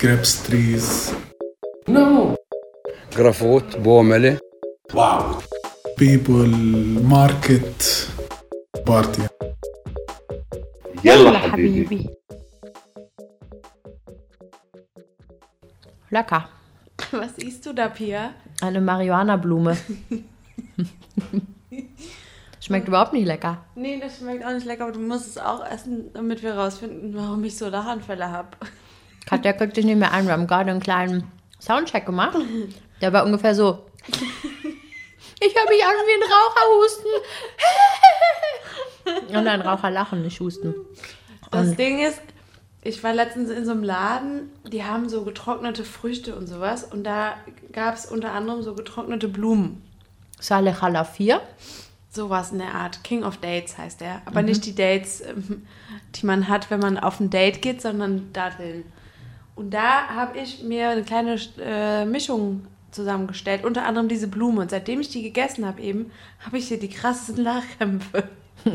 [0.00, 1.12] grapes trees.
[1.88, 2.36] No.
[3.16, 4.38] جرافوت بوملة
[4.94, 5.42] Wow.
[5.96, 6.48] People,
[7.02, 8.06] market,
[8.86, 9.22] party.
[11.04, 12.08] يلا حبيبي.
[16.10, 16.44] Lecker.
[17.12, 18.34] Was isst du da, Pia?
[18.60, 19.76] Eine Marihuana-Blume.
[22.60, 23.64] Schmeckt überhaupt nicht lecker.
[23.74, 27.14] Nee, das schmeckt auch nicht lecker, aber du musst es auch essen, damit wir rausfinden,
[27.14, 28.48] warum ich so Lachanfälle habe.
[29.27, 30.25] Katja kriegt dich nicht mehr ein.
[30.25, 32.37] Wir haben gerade einen kleinen Soundcheck gemacht.
[33.01, 33.85] Der war ungefähr so.
[35.39, 37.09] Ich höre mich an wie ein Raucher husten.
[39.37, 40.73] Und ein Raucher lachen, nicht husten.
[41.51, 42.21] Das Ding ist,
[42.81, 47.03] ich war letztens in so einem Laden, die haben so getrocknete Früchte und sowas und
[47.03, 47.35] da
[47.71, 49.81] gab es unter anderem so getrocknete Blumen.
[50.39, 51.41] Saleh Halafir.
[52.09, 53.03] Sowas in der Art.
[53.03, 54.21] King of Dates heißt der.
[54.25, 55.67] Aber nicht die Dates, ähm,
[56.15, 58.85] die man hat, wenn man auf ein Date geht, sondern Datteln.
[59.57, 64.61] Und da habe ich mir eine kleine äh, Mischung zusammengestellt, unter anderem diese Blume.
[64.61, 66.11] Und seitdem ich die gegessen habe eben,
[66.45, 68.29] habe ich hier die krassesten Lachkrämpfe.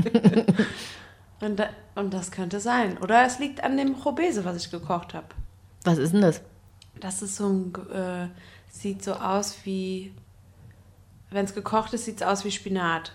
[1.40, 2.98] und, da, und das könnte sein.
[2.98, 5.28] Oder es liegt an dem Robese, was ich gekocht habe.
[5.84, 6.42] Was ist denn das?
[6.98, 8.26] Das ist so ein, äh,
[8.68, 10.12] sieht so aus wie,
[11.30, 13.12] wenn es gekocht ist, sieht es aus wie Spinat.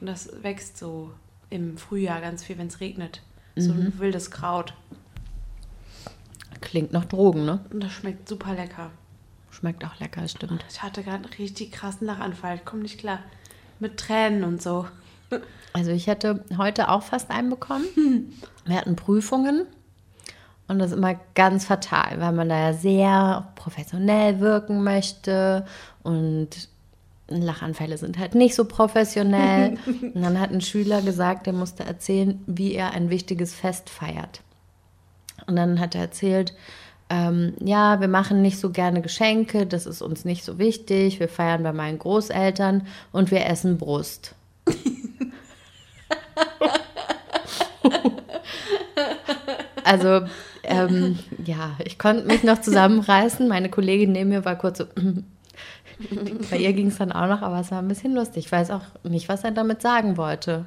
[0.00, 1.12] Und das wächst so
[1.48, 3.22] im Frühjahr ganz viel, wenn es regnet.
[3.54, 4.74] So ein wildes Kraut.
[6.74, 7.60] Klingt nach Drogen, ne?
[7.72, 8.90] Und das schmeckt super lecker.
[9.52, 10.64] Schmeckt auch lecker, stimmt.
[10.68, 12.56] Ich hatte gerade einen richtig krassen Lachanfall.
[12.56, 13.20] Ich komme nicht klar.
[13.78, 14.88] Mit Tränen und so.
[15.72, 17.84] Also ich hätte heute auch fast einen bekommen.
[18.64, 19.66] Wir hatten Prüfungen
[20.66, 25.64] und das ist immer ganz fatal, weil man da ja sehr professionell wirken möchte
[26.02, 26.48] und
[27.28, 29.78] Lachanfälle sind halt nicht so professionell.
[29.86, 34.40] und dann hat ein Schüler gesagt, der musste erzählen, wie er ein wichtiges Fest feiert.
[35.46, 36.54] Und dann hat er erzählt,
[37.10, 41.20] ähm, ja, wir machen nicht so gerne Geschenke, das ist uns nicht so wichtig.
[41.20, 44.34] Wir feiern bei meinen Großeltern und wir essen Brust.
[49.84, 50.22] also,
[50.62, 53.46] ähm, ja, ich konnte mich noch zusammenreißen.
[53.48, 54.86] Meine Kollegin neben mir war kurz so.
[56.50, 58.46] Bei ihr ging es dann auch noch, aber es war ein bisschen lustig.
[58.46, 60.66] Ich weiß auch nicht, was er damit sagen wollte.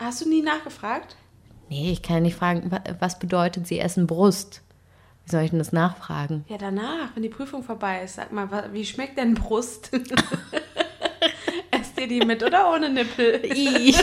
[0.00, 1.14] Hast du nie nachgefragt?
[1.74, 4.62] Nee, ich kann ja nicht fragen, wa- was bedeutet, sie essen Brust?
[5.24, 6.44] Wie soll ich denn das nachfragen?
[6.48, 8.14] Ja, danach, wenn die Prüfung vorbei ist.
[8.14, 9.90] Sag mal, wie schmeckt denn Brust?
[11.72, 13.40] Esst ihr die mit oder ohne Nippel?
[13.44, 13.96] Ich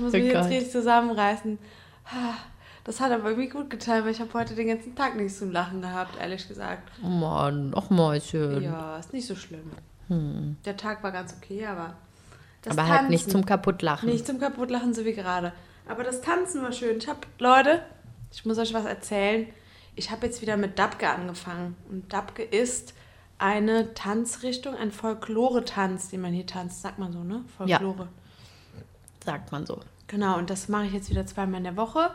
[0.00, 0.44] muss Oh mich jetzt Gott.
[0.50, 1.58] richtig zusammenreißen.
[2.84, 5.50] Das hat aber irgendwie gut getan, weil ich habe heute den ganzen Tag nichts zum
[5.50, 6.90] Lachen gehabt, ehrlich gesagt.
[7.02, 8.62] Oh Mann, noch mal schön.
[8.62, 9.70] Ja, ist nicht so schlimm.
[10.64, 11.94] Der Tag war ganz okay, aber
[12.62, 14.08] das aber halt nicht zum Kaputtlachen.
[14.08, 15.52] Nicht zum Kaputtlachen, so wie gerade.
[15.88, 16.98] Aber das Tanzen war schön.
[16.98, 17.82] Ich habe, Leute,
[18.32, 19.46] ich muss euch was erzählen.
[19.96, 21.76] Ich habe jetzt wieder mit Dabke angefangen.
[21.90, 22.94] Und Dabke ist
[23.38, 26.82] eine Tanzrichtung, ein Folklore-Tanz, den man hier tanzt.
[26.82, 27.44] Sagt man so, ne?
[27.66, 27.78] Ja.
[27.78, 28.08] Folklore.
[29.24, 29.80] Sagt man so.
[30.06, 32.10] Genau, und das mache ich jetzt wieder zweimal in der Woche.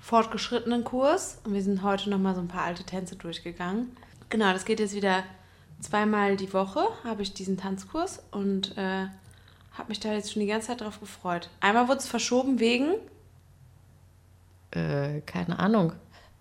[0.00, 1.38] Fortgeschrittenen Kurs.
[1.44, 3.96] Und wir sind heute nochmal so ein paar alte Tänze durchgegangen.
[4.28, 5.24] Genau, das geht jetzt wieder
[5.80, 9.06] zweimal die Woche, habe ich diesen Tanzkurs und äh,
[9.72, 11.48] habe mich da jetzt schon die ganze Zeit drauf gefreut.
[11.60, 12.94] Einmal wurde es verschoben wegen
[14.72, 15.92] Äh, keine Ahnung.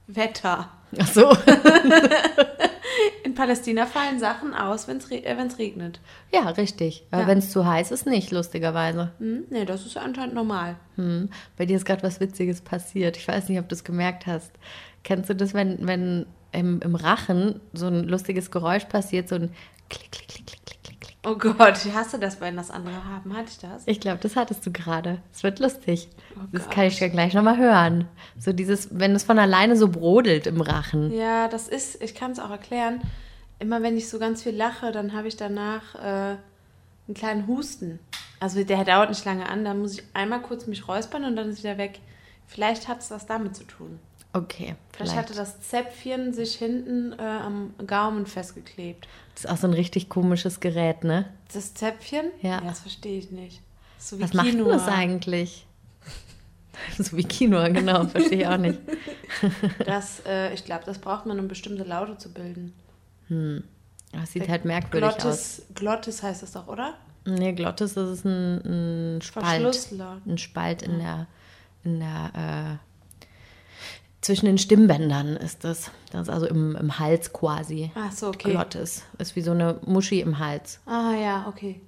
[0.07, 0.69] Wetter.
[0.99, 1.35] Ach so.
[3.23, 5.99] In Palästina fallen Sachen aus, wenn es re äh, wenn's regnet.
[6.31, 7.05] ja, richtig.
[7.11, 7.27] Ja.
[7.27, 9.11] wenn es zu heiß ist, nicht, lustigerweise.
[9.19, 9.43] Hm?
[9.49, 10.77] Nee, das ist ja anscheinend normal.
[10.95, 11.29] Hm.
[11.57, 13.17] Bei dir ist gerade was Witziges passiert.
[13.17, 14.51] Ich weiß nicht, ob du es gemerkt hast.
[15.03, 19.51] Kennst du das, wenn, wenn im, im Rachen so ein lustiges Geräusch passiert, so ein
[19.89, 21.17] Klick, Klick, Klick, Klick, Klick, Klick, Klick.
[21.25, 23.35] Oh Gott, ich hasse das, wenn das andere haben.
[23.35, 23.83] Hatte ich das?
[23.85, 25.21] Ich glaube, das hattest du gerade.
[25.33, 26.09] Es wird lustig.
[26.35, 26.73] Oh das Gott.
[26.73, 28.07] kann ich dir gleich nochmal hören.
[28.39, 31.11] So dieses, wenn es von alleine so brodelt im Rachen.
[31.11, 33.01] Ja, das ist, ich kann es auch erklären.
[33.59, 36.37] Immer wenn ich so ganz viel lache, dann habe ich danach äh,
[37.07, 37.99] einen kleinen Husten.
[38.39, 41.49] Also der dauert nicht lange an, dann muss ich einmal kurz mich räuspern und dann
[41.49, 41.99] ist wieder weg.
[42.45, 43.99] Vielleicht hat es was damit zu tun.
[44.33, 45.15] Okay, Vielleicht, vielleicht.
[45.15, 49.07] hatte das Zäpfchen sich hinten äh, am Gaumen festgeklebt.
[49.33, 51.25] Das ist auch so ein richtig komisches Gerät, ne?
[51.53, 52.31] Das Zäpfchen?
[52.41, 52.61] Ja.
[52.61, 53.61] das verstehe ich nicht.
[53.97, 54.73] So Was macht denn Quinoa.
[54.73, 55.65] das eigentlich?
[56.99, 58.79] so wie Quinoa, genau, verstehe ich auch nicht.
[59.85, 62.73] Das, äh, ich glaube, das braucht man, um bestimmte Laute zu bilden.
[64.11, 65.17] Das sieht halt merkwürdig aus.
[65.21, 66.95] Glottis, Glottis heißt das doch, oder?
[67.25, 69.91] Nee, Glottis, das ist ein, ein Spalt.
[70.25, 71.27] Ein Spalt in der,
[71.83, 72.86] in der, äh,
[74.27, 75.89] zwischen den Stimmbändern ist das.
[76.11, 77.91] Das ist also im, im Hals quasi.
[77.95, 78.51] Ach so, okay.
[78.51, 79.03] Glottis.
[79.17, 80.81] Ist wie so eine Muschi im Hals.
[80.85, 81.79] Ah ja, okay.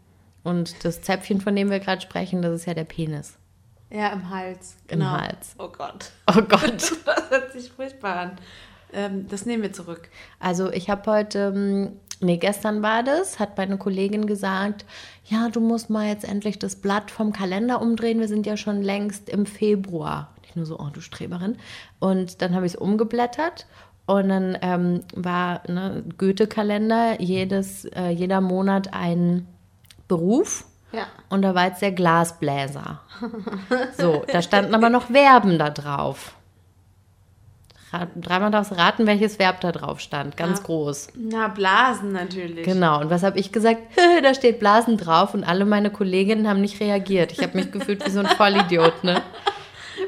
[0.43, 3.37] Und das Zäpfchen, von dem wir gerade sprechen, das ist ja der Penis.
[3.89, 4.77] Ja, im Hals.
[4.87, 5.11] Im Genau.
[5.11, 5.53] Hals.
[5.57, 6.11] Oh Gott.
[6.27, 6.93] Oh Gott.
[7.05, 8.31] Das hört sich furchtbar an.
[8.93, 10.09] Ähm, das nehmen wir zurück.
[10.39, 14.85] Also ich habe heute, ähm, nee, gestern war das, hat meine Kollegin gesagt,
[15.25, 18.81] ja, du musst mal jetzt endlich das Blatt vom Kalender umdrehen, wir sind ja schon
[18.81, 20.33] längst im Februar.
[20.59, 21.57] Nur so, oh du Streberin.
[21.99, 23.65] Und dann habe ich es umgeblättert
[24.05, 29.47] und dann ähm, war ne, Goethe-Kalender, jedes, äh, jeder Monat ein
[30.09, 30.65] Beruf.
[30.91, 31.03] Ja.
[31.29, 32.99] Und da war jetzt der Glasbläser.
[33.97, 36.33] So, da standen aber noch Verben da drauf.
[37.91, 40.37] Ra- Dreimal darfst du raten, welches Verb da drauf stand.
[40.37, 40.63] Ganz Ah.
[40.63, 41.07] groß.
[41.15, 42.65] Na, Blasen natürlich.
[42.65, 43.01] Genau.
[43.01, 43.81] Und was habe ich gesagt?
[44.23, 47.31] da steht Blasen drauf und alle meine Kolleginnen haben nicht reagiert.
[47.31, 49.21] Ich habe mich gefühlt wie so ein Vollidiot, ne?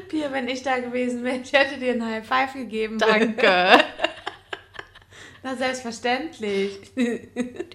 [0.00, 2.98] Pia, wenn ich da gewesen wäre, ich hätte dir einen High Five gegeben.
[2.98, 3.78] Danke.
[5.42, 6.78] Na, selbstverständlich.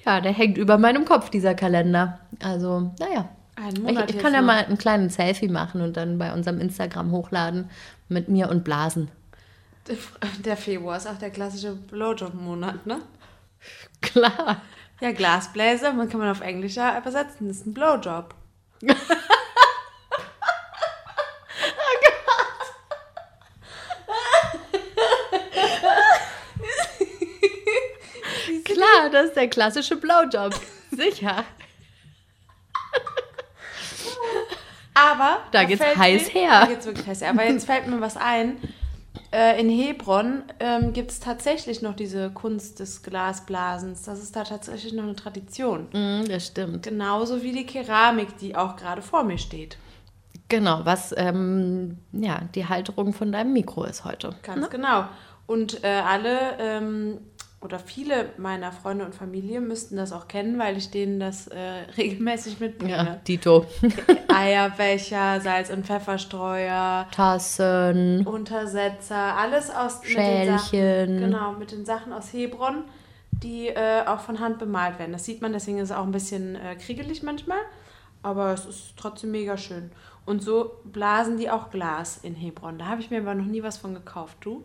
[0.05, 2.19] Ja, der hängt über meinem Kopf, dieser Kalender.
[2.41, 3.29] Also, naja.
[3.57, 4.47] Einen Ich, Monat ich jetzt kann ja noch.
[4.47, 7.69] mal einen kleinen Selfie machen und dann bei unserem Instagram hochladen
[8.07, 9.09] mit mir und Blasen.
[10.45, 13.01] Der Februar ist auch der klassische Blowjob-Monat, ne?
[14.01, 14.61] Klar.
[15.01, 17.47] Ja, Glasbläser, man kann man auf Englisch ja übersetzen.
[17.47, 18.33] Das ist ein Blowjob.
[28.65, 30.53] Klar, das ist der klassische Blowjob.
[30.91, 31.43] Sicher.
[34.93, 35.39] Aber.
[35.51, 36.59] Da geht's heiß mir- her.
[36.61, 37.29] Da geht's wirklich heiß her.
[37.31, 38.57] Aber jetzt fällt mir was ein.
[39.31, 44.03] Äh, in Hebron ähm, gibt es tatsächlich noch diese Kunst des Glasblasens.
[44.03, 45.87] Das ist da tatsächlich noch eine Tradition.
[45.91, 46.83] Mm, das stimmt.
[46.83, 49.77] Genauso wie die Keramik, die auch gerade vor mir steht.
[50.49, 54.33] Genau, was ähm, ja, die Halterung von deinem Mikro ist heute.
[54.43, 55.05] Ganz genau.
[55.45, 57.17] Und äh, alle ähm,
[57.59, 61.57] oder viele meiner Freunde und Familie müssten das auch kennen, weil ich denen das äh,
[61.97, 62.91] regelmäßig mitbringe.
[62.93, 63.65] Ja, Dito.
[64.27, 71.19] Eierbecher, Salz- und Pfefferstreuer, Tassen, Untersetzer, alles aus mit den Sachen, Schälchen.
[71.19, 72.83] genau, mit den Sachen aus Hebron,
[73.31, 75.11] die äh, auch von Hand bemalt werden.
[75.11, 77.59] Das sieht man, deswegen ist es auch ein bisschen äh, kriegelig manchmal,
[78.21, 79.91] aber es ist trotzdem mega schön.
[80.27, 82.77] Und so blasen die auch Glas in Hebron.
[82.77, 84.37] Da habe ich mir aber noch nie was von gekauft.
[84.41, 84.63] Du?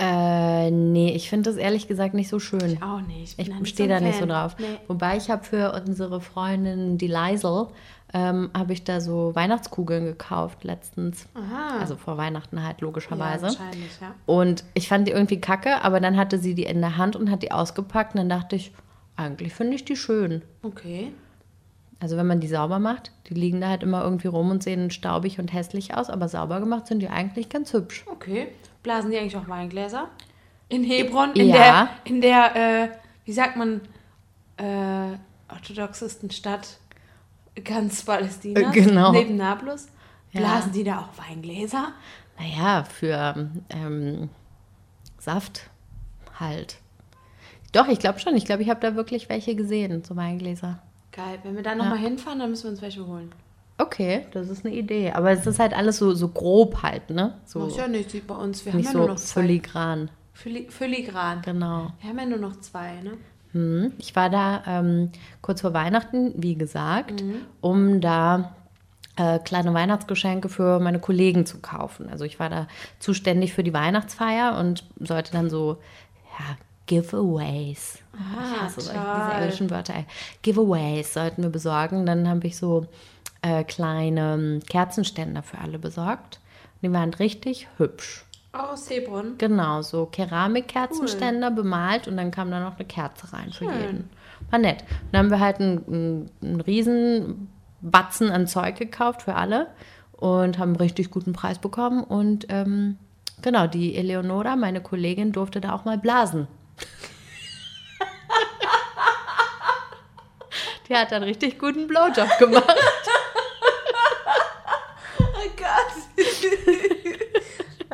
[0.00, 2.80] Äh, nee, ich finde das ehrlich gesagt nicht so schön.
[2.82, 3.38] Auch nicht.
[3.38, 4.28] Ich nicht stehe so da ein nicht so Fan.
[4.28, 4.56] drauf.
[4.58, 4.66] Nee.
[4.86, 7.66] Wobei ich habe für unsere Freundin, die Liesel,
[8.14, 11.26] ähm, habe ich da so Weihnachtskugeln gekauft letztens.
[11.34, 11.80] Aha.
[11.80, 13.46] Also vor Weihnachten halt logischerweise.
[13.46, 14.14] Ja, wahrscheinlich, ja.
[14.24, 17.30] Und ich fand die irgendwie kacke, aber dann hatte sie die in der Hand und
[17.30, 18.72] hat die ausgepackt und dann dachte ich,
[19.16, 20.42] eigentlich finde ich die schön.
[20.62, 21.12] Okay.
[22.00, 24.90] Also wenn man die sauber macht, die liegen da halt immer irgendwie rum und sehen
[24.90, 28.04] staubig und hässlich aus, aber sauber gemacht sind die eigentlich ganz hübsch.
[28.06, 28.48] Okay.
[28.82, 30.08] Blasen die eigentlich auch Weingläser?
[30.68, 31.32] In Hebron?
[31.34, 31.42] Ja.
[31.44, 32.88] In der, in der äh,
[33.24, 33.80] wie sagt man,
[34.56, 35.16] äh,
[35.52, 36.78] orthodoxesten Stadt
[37.64, 38.74] ganz Palästinas?
[38.74, 39.12] Äh, genau.
[39.12, 39.88] Neben Nablus?
[40.32, 40.40] Ja.
[40.40, 41.92] Blasen die da auch Weingläser?
[42.38, 44.28] Naja, für ähm,
[45.18, 45.70] Saft
[46.38, 46.78] halt.
[47.72, 48.36] Doch, ich glaube schon.
[48.36, 50.80] Ich glaube, ich habe da wirklich welche gesehen, so Weingläser.
[51.12, 51.38] Geil.
[51.42, 53.32] Wenn wir da nochmal hinfahren, dann müssen wir uns welche holen.
[53.78, 55.12] Okay, das ist eine Idee.
[55.12, 57.34] Aber es ist halt alles so, so grob halt, ne?
[57.46, 58.64] So Muss ja nicht, sieht bei uns.
[58.66, 59.40] Wir haben ja nur so noch zwei.
[59.42, 60.10] filigran.
[60.32, 61.42] Fili Filigran.
[61.42, 61.92] Genau.
[62.00, 63.12] Wir haben ja nur noch zwei, ne?
[63.52, 63.92] Hm.
[63.98, 65.10] Ich war da ähm,
[65.42, 67.36] kurz vor Weihnachten, wie gesagt, Mhm.
[67.60, 68.54] um da
[69.16, 72.08] äh, kleine Weihnachtsgeschenke für meine Kollegen zu kaufen.
[72.10, 72.66] Also ich war da
[72.98, 75.78] zuständig für die Weihnachtsfeier und sollte dann so,
[76.38, 77.98] ja, Giveaways.
[78.14, 79.40] ich hasse solche, diese toll.
[79.40, 79.94] englischen Wörter.
[80.42, 82.06] Giveaways sollten wir besorgen.
[82.06, 82.86] Dann habe ich so
[83.42, 86.40] äh, kleine ähm, Kerzenständer für alle besorgt.
[86.82, 88.24] Die waren richtig hübsch.
[88.52, 89.36] Auch aus Hebron.
[89.38, 93.80] Genau, so Keramikkerzenständer bemalt und dann kam da noch eine Kerze rein für Schön.
[93.80, 94.10] jeden.
[94.50, 94.82] War nett.
[94.82, 97.48] Und dann haben wir halt einen, einen, einen riesen
[97.80, 99.68] Batzen an Zeug gekauft für alle
[100.12, 102.02] und haben einen richtig guten Preis bekommen.
[102.02, 102.96] Und ähm,
[103.42, 106.48] genau, die Eleonora, meine Kollegin, durfte da auch mal blasen.
[110.88, 112.76] die hat einen richtig guten Blowjob gemacht.
[115.18, 116.26] Oh Gott.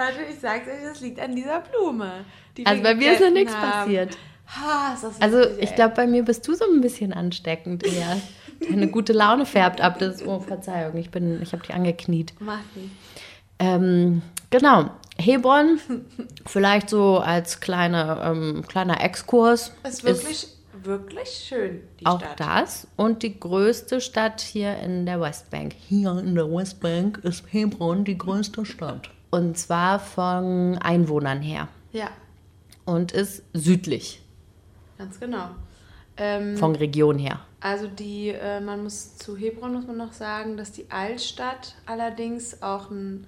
[0.04, 2.24] Warte, ich sag's euch, das liegt an dieser Blume.
[2.56, 3.70] die Also bei mir ist noch nichts haben.
[3.70, 4.18] passiert.
[4.46, 5.74] Ha, ist Also ich ey.
[5.74, 8.20] glaube, bei mir bist du so ein bisschen ansteckend eher.
[8.68, 9.98] Deine gute Laune färbt ab.
[9.98, 12.34] Das, oh, Verzeihung, ich, bin, ich habe dich angekniet.
[12.40, 12.90] Macht nicht.
[13.58, 15.80] Ähm, genau, Hebron,
[16.46, 19.72] vielleicht so als kleine, ähm, kleiner Exkurs.
[19.86, 20.48] Ist wirklich,
[20.82, 22.40] wirklich schön, die auch Stadt.
[22.40, 22.86] das.
[22.96, 25.74] Und die größte Stadt hier in der Westbank.
[25.88, 29.10] Hier in der Westbank ist Hebron die größte Stadt.
[29.34, 31.66] Und zwar von Einwohnern her.
[31.92, 32.08] Ja,
[32.84, 34.22] Und ist südlich.
[34.96, 35.48] ganz genau.
[36.16, 37.40] Ähm, Von Region her.
[37.60, 42.62] Also die, äh, man muss zu Hebron muss man noch sagen, dass die Altstadt allerdings
[42.62, 43.26] auch ein,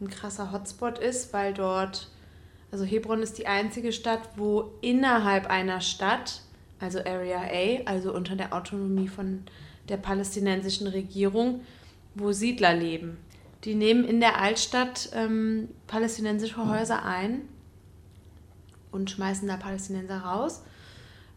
[0.00, 2.08] ein krasser Hotspot ist, weil dort,
[2.72, 6.40] also Hebron ist die einzige Stadt, wo innerhalb einer Stadt,
[6.80, 9.42] also Area A, also unter der Autonomie von
[9.90, 11.60] der palästinensischen Regierung,
[12.14, 13.18] wo Siedler leben.
[13.64, 17.42] Die nehmen in der Altstadt ähm, palästinensische Häuser ein
[18.92, 20.62] und schmeißen da Palästinenser raus.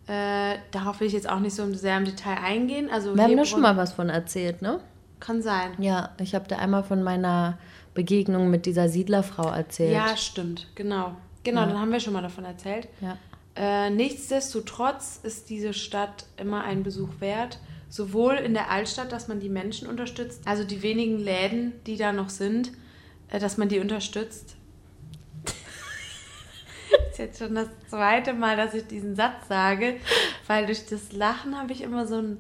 [0.07, 2.89] Äh, darauf will ich jetzt auch nicht so sehr im Detail eingehen.
[2.89, 4.79] Also Wir haben da schon mal was von erzählt, ne?
[5.19, 5.71] Kann sein.
[5.79, 7.57] Ja, ich habe da einmal von meiner
[7.93, 9.93] Begegnung mit dieser Siedlerfrau erzählt.
[9.93, 10.67] Ja, stimmt.
[10.75, 11.15] Genau.
[11.43, 12.87] Genau, dann haben wir schon mal davon erzählt.
[13.01, 13.17] Ja.
[13.55, 17.59] Äh, nichtsdestotrotz ist diese Stadt immer ein Besuch wert.
[17.89, 22.11] Sowohl in der Altstadt, dass man die Menschen unterstützt, also die wenigen Läden, die da
[22.11, 22.71] noch sind,
[23.29, 24.55] äh, dass man die unterstützt.
[25.45, 29.95] das ist jetzt schon das zweite Mal, dass ich diesen Satz sage,
[30.47, 32.39] weil durch das Lachen habe ich immer so ein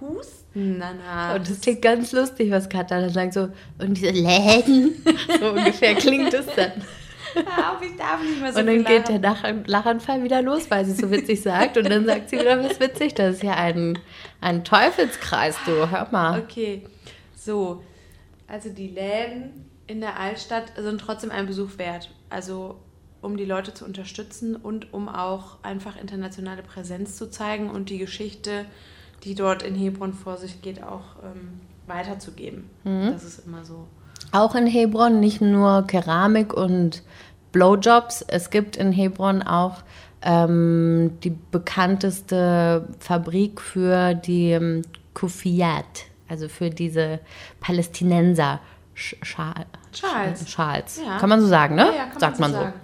[0.00, 1.36] Husten danach.
[1.36, 5.02] Und das klingt ganz lustig, was Katja dann sagt, so, und diese Läden,
[5.40, 6.72] so ungefähr klingt es dann.
[7.34, 9.64] Hör auf, ich darf nicht mehr so Und dann geht der lachen.
[9.66, 11.76] Lach Lachanfall wieder los, weil sie so witzig sagt.
[11.76, 13.14] Und dann sagt sie wieder was witzig.
[13.14, 13.98] Das ist ja ein,
[14.40, 15.90] ein Teufelskreis, du.
[15.90, 16.40] Hör mal.
[16.40, 16.84] Okay,
[17.34, 17.82] so.
[18.46, 22.10] Also die Läden in der Altstadt sind trotzdem ein Besuch wert.
[22.30, 22.78] Also
[23.20, 27.98] um die Leute zu unterstützen und um auch einfach internationale Präsenz zu zeigen und die
[27.98, 28.66] Geschichte,
[29.24, 32.68] die dort in Hebron vor sich geht, auch ähm, weiterzugeben.
[32.84, 33.86] Das ist immer so.
[34.32, 37.02] Auch in Hebron nicht nur Keramik und
[37.52, 38.22] Blowjobs.
[38.26, 39.82] Es gibt in Hebron auch
[40.22, 44.82] ähm, die bekannteste Fabrik für die ähm,
[45.14, 47.20] Kufiyat, also für diese
[47.60, 48.60] Palästinenser
[48.96, 50.50] Sch- Schal Schals.
[50.50, 51.00] Schals.
[51.04, 51.18] Ja.
[51.18, 51.86] Kann man so sagen, ne?
[51.86, 52.62] Ja, ja, kann Sagt man, so so.
[52.64, 52.74] sagen.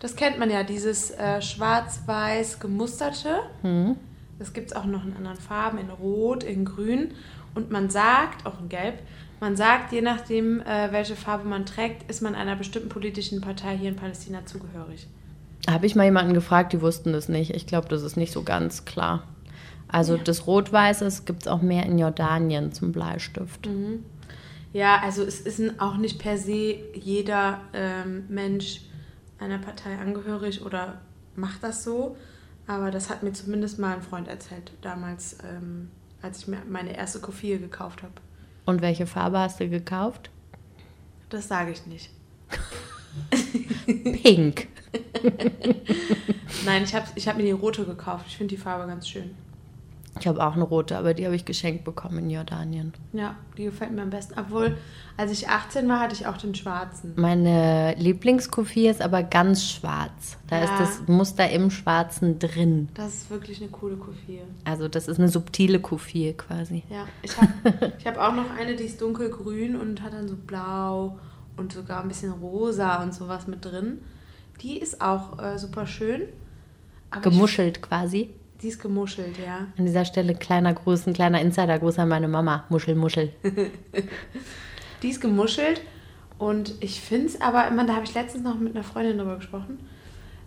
[0.00, 3.40] Das kennt man ja, dieses äh, schwarz-weiß gemusterte.
[3.62, 3.96] Mhm.
[4.38, 7.12] Das gibt es auch noch in anderen Farben, in Rot, in Grün.
[7.54, 9.00] Und man sagt, auch in Gelb,
[9.40, 13.76] man sagt, je nachdem, äh, welche Farbe man trägt, ist man einer bestimmten politischen Partei
[13.76, 15.06] hier in Palästina zugehörig.
[15.64, 17.54] Da habe ich mal jemanden gefragt, die wussten das nicht.
[17.54, 19.24] Ich glaube, das ist nicht so ganz klar.
[19.88, 23.68] Also das Rot-Weißes gibt es auch mehr in Jordanien zum Bleistift.
[24.72, 28.82] Ja, also es ist auch nicht per se jeder ähm, Mensch
[29.38, 31.00] einer Partei angehörig oder
[31.34, 32.16] macht das so.
[32.66, 35.90] Aber das hat mir zumindest mal ein Freund erzählt, damals, ähm,
[36.22, 38.14] als ich mir meine erste Kofie gekauft habe.
[38.66, 40.30] Und welche Farbe hast du gekauft?
[41.28, 42.10] Das sage ich nicht.
[44.22, 44.68] Pink.
[46.64, 48.26] Nein, ich habe ich hab mir die rote gekauft.
[48.28, 49.34] Ich finde die Farbe ganz schön.
[50.18, 52.92] Ich habe auch eine rote, aber die habe ich geschenkt bekommen in Jordanien.
[53.12, 54.34] Ja, die gefällt mir am besten.
[54.38, 54.76] Obwohl,
[55.16, 57.12] als ich 18 war, hatte ich auch den schwarzen.
[57.16, 60.36] Meine Lieblingskofie ist aber ganz schwarz.
[60.48, 60.64] Da Ja.
[60.64, 62.88] ist das Muster im Schwarzen drin.
[62.94, 64.40] Das ist wirklich eine coole Kofie.
[64.64, 66.82] Also das ist eine subtile Kofie quasi.
[66.90, 67.52] Ja, ich habe
[67.98, 71.18] ich hab auch noch eine, die ist dunkelgrün und hat dann so blau
[71.56, 73.98] und sogar ein bisschen rosa und sowas mit drin.
[74.60, 76.22] Die ist auch äh, super schön.
[77.10, 78.30] Aber Gemuschelt quasi.
[78.62, 79.66] Die ist gemuschelt, ja.
[79.78, 82.64] An dieser Stelle kleiner Gruß, ein kleiner Insider-Gruß an meine Mama.
[82.68, 83.32] Muschel, Muschel.
[85.02, 85.80] Die ist gemuschelt
[86.38, 89.36] und ich finde es aber immer, da habe ich letztens noch mit einer Freundin drüber
[89.36, 89.78] gesprochen,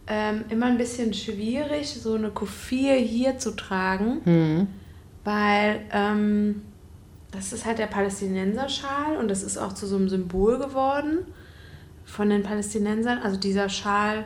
[0.06, 4.68] ähm, immer ein bisschen schwierig, so eine Kufie hier zu tragen,
[5.24, 6.62] weil ähm,
[7.32, 11.26] das ist halt der Palästinenserschal und das ist auch zu so einem Symbol geworden
[12.06, 13.20] von den Palästinensern.
[13.20, 14.26] Also dieser Schal,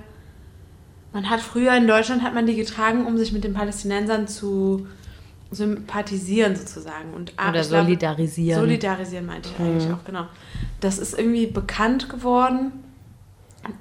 [1.18, 4.86] man hat früher in Deutschland hat man die getragen, um sich mit den Palästinensern zu
[5.50, 8.60] sympathisieren sozusagen und ah, Oder ich glaube- solidarisieren.
[8.62, 10.28] Solidarisieren meinte ich eigentlich auch, genau.
[10.80, 12.72] Das ist irgendwie bekannt geworden,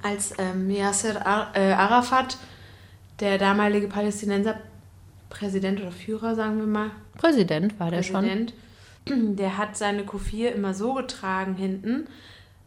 [0.03, 2.39] als ähm, Yasser äh, Arafat,
[3.21, 4.55] der damalige Palästinenser
[5.29, 8.23] Präsident oder Führer, sagen wir mal, Präsident war der schon.
[8.23, 8.55] Präsident,
[9.37, 12.07] der hat seine Kufir immer so getragen hinten,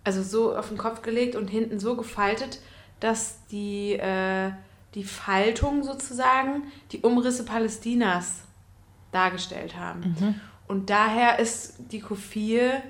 [0.04, 2.60] also so auf den Kopf gelegt und hinten so gefaltet,
[3.00, 4.52] dass die, äh,
[4.96, 8.42] die Faltung sozusagen die Umrisse Palästinas
[9.12, 10.16] dargestellt haben.
[10.68, 12.82] Und daher ist die Kufir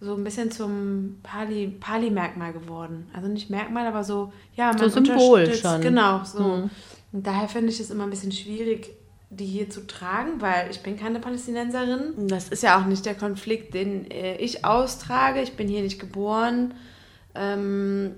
[0.00, 3.08] so ein bisschen zum Pali- Pali-Merkmal geworden.
[3.14, 5.80] Also nicht Merkmal, aber so, ja, man So Symbol schon.
[5.80, 6.68] Genau, so.
[7.12, 8.90] Und daher finde ich es immer ein bisschen schwierig,
[9.30, 12.28] die hier zu tragen, weil ich bin keine Palästinenserin.
[12.28, 15.40] Das ist ja auch nicht der Konflikt, den äh, ich austrage.
[15.40, 16.74] Ich bin hier nicht geboren.
[17.34, 18.14] Ähm,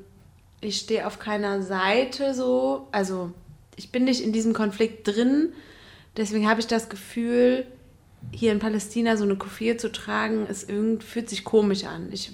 [0.61, 2.89] ich stehe auf keiner Seite so.
[2.93, 3.33] Also
[3.77, 5.53] ich bin nicht in diesem Konflikt drin.
[6.17, 7.67] Deswegen habe ich das Gefühl,
[8.33, 12.09] hier in Palästina so eine Kufie zu tragen, ist irgend, fühlt sich komisch an.
[12.13, 12.33] Ich,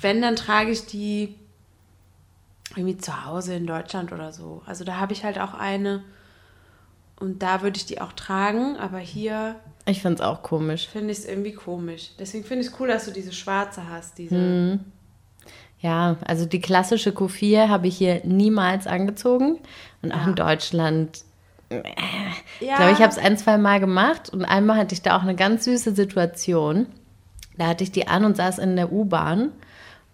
[0.00, 1.34] wenn, dann trage ich die
[2.76, 4.62] irgendwie zu Hause in Deutschland oder so.
[4.66, 6.04] Also da habe ich halt auch eine.
[7.20, 10.88] Und da würde ich die auch tragen, aber hier Ich finde es auch komisch.
[10.88, 12.10] finde ich es irgendwie komisch.
[12.18, 14.18] Deswegen finde ich es cool, dass du diese schwarze hast.
[14.18, 14.34] Diese.
[14.36, 14.80] Hm.
[15.84, 19.58] Ja, also die klassische Q4 habe ich hier niemals angezogen.
[20.00, 21.24] Und auch in Deutschland
[21.70, 21.82] Ja,
[22.58, 25.22] Ich glaube, ich habe es ein, zwei Mal gemacht und einmal hatte ich da auch
[25.22, 26.86] eine ganz süße Situation.
[27.58, 29.52] Da hatte ich die an und saß in der U-Bahn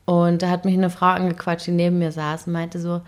[0.07, 3.03] und da hat mich eine Frau angequatscht, die neben mir saß und meinte so,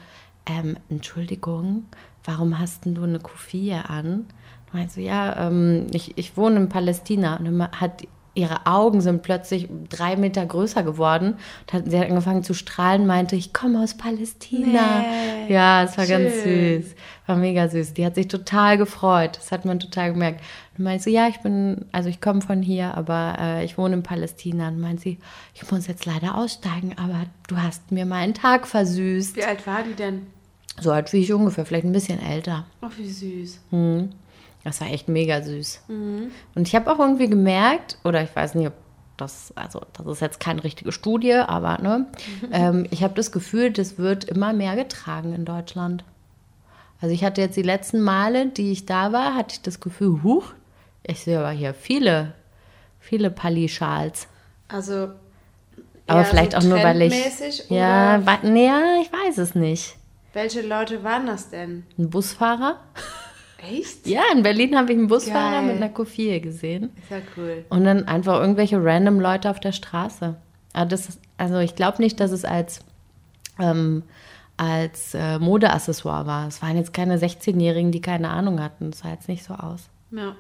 [0.47, 1.87] ähm, Entschuldigung,
[2.23, 4.27] warum hast denn du eine Kufie an?
[4.69, 8.03] Ich meinte so, ja, ähm, ich, ich wohne in Palästina und dann hat
[8.35, 11.35] ihre Augen sind plötzlich drei Meter größer geworden.
[11.71, 15.01] Hat, sie hat angefangen zu strahlen, meinte, ich komme aus Palästina.
[15.47, 15.53] Nee.
[15.53, 16.83] Ja, es war ganz Schön.
[16.83, 16.95] süß.
[17.27, 17.95] War mega süß.
[17.95, 19.37] Die hat sich total gefreut.
[19.37, 20.41] Das hat man total gemerkt.
[20.77, 23.95] Und meinte sie, ja, ich bin, also ich komme von hier, aber äh, ich wohne
[23.95, 24.69] in Palästina.
[24.69, 25.19] Und meint sie,
[25.55, 29.37] ich muss jetzt leider aussteigen, aber du hast mir meinen Tag versüßt.
[29.37, 30.27] Wie alt war die denn?
[30.81, 32.65] So alt wie ich ungefähr, vielleicht ein bisschen älter.
[32.81, 33.61] Ach, wie süß.
[34.65, 35.83] Das war echt mega süß.
[35.89, 38.75] Und ich habe auch irgendwie gemerkt, oder ich weiß nicht, ob
[39.17, 42.07] das, also das ist jetzt keine richtige Studie, aber ne,
[42.53, 46.05] ähm, ich habe das Gefühl, das wird immer mehr getragen in Deutschland.
[47.01, 50.23] Also ich hatte jetzt die letzten Male, die ich da war, hatte ich das Gefühl,
[50.23, 50.53] huch,
[51.03, 52.35] ich sehe aber hier viele,
[53.01, 54.29] viele Palli-Schals.
[54.69, 55.09] Also.
[56.07, 57.69] Aber vielleicht so auch nur, weil ich.
[57.69, 59.97] Ja, wa, nee, ja, ich weiß es nicht.
[60.33, 61.85] Welche Leute waren das denn?
[61.99, 62.79] Ein Busfahrer?
[63.71, 64.07] Echt?
[64.07, 65.67] Ja, in Berlin habe ich einen Busfahrer Geil.
[65.67, 66.91] mit einer Kufie gesehen.
[66.97, 67.65] Ist ja cool.
[67.69, 70.35] Und dann einfach irgendwelche random Leute auf der Straße.
[70.73, 72.81] Aber das ist, also ich glaube nicht, dass es als,
[73.59, 74.03] ähm,
[74.57, 76.49] als äh, Modeaccessoire war.
[76.49, 78.91] Es waren jetzt keine 16-Jährigen, die keine Ahnung hatten.
[78.91, 79.89] Das sah jetzt nicht so aus.
[80.11, 80.35] Ja.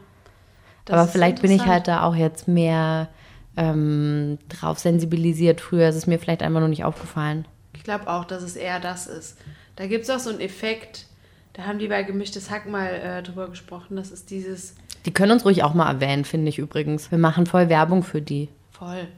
[0.84, 3.08] Das Aber vielleicht bin ich halt da auch jetzt mehr
[3.56, 5.60] ähm, drauf sensibilisiert.
[5.60, 7.46] Früher ist es mir vielleicht einfach nur nicht aufgefallen.
[7.74, 9.38] Ich glaube auch, dass es eher das ist.
[9.76, 11.06] Da gibt es auch so einen Effekt,
[11.52, 15.32] da haben die bei Gemischtes Hack mal äh, drüber gesprochen, das ist dieses Die können
[15.32, 17.10] uns ruhig auch mal erwähnen, finde ich übrigens.
[17.10, 18.48] Wir machen voll Werbung für die.
[18.70, 19.08] voll.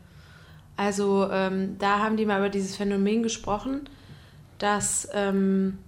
[0.77, 3.89] Also ähm, da haben die mal über dieses Phänomen gesprochen,
[4.59, 5.79] dass ähm,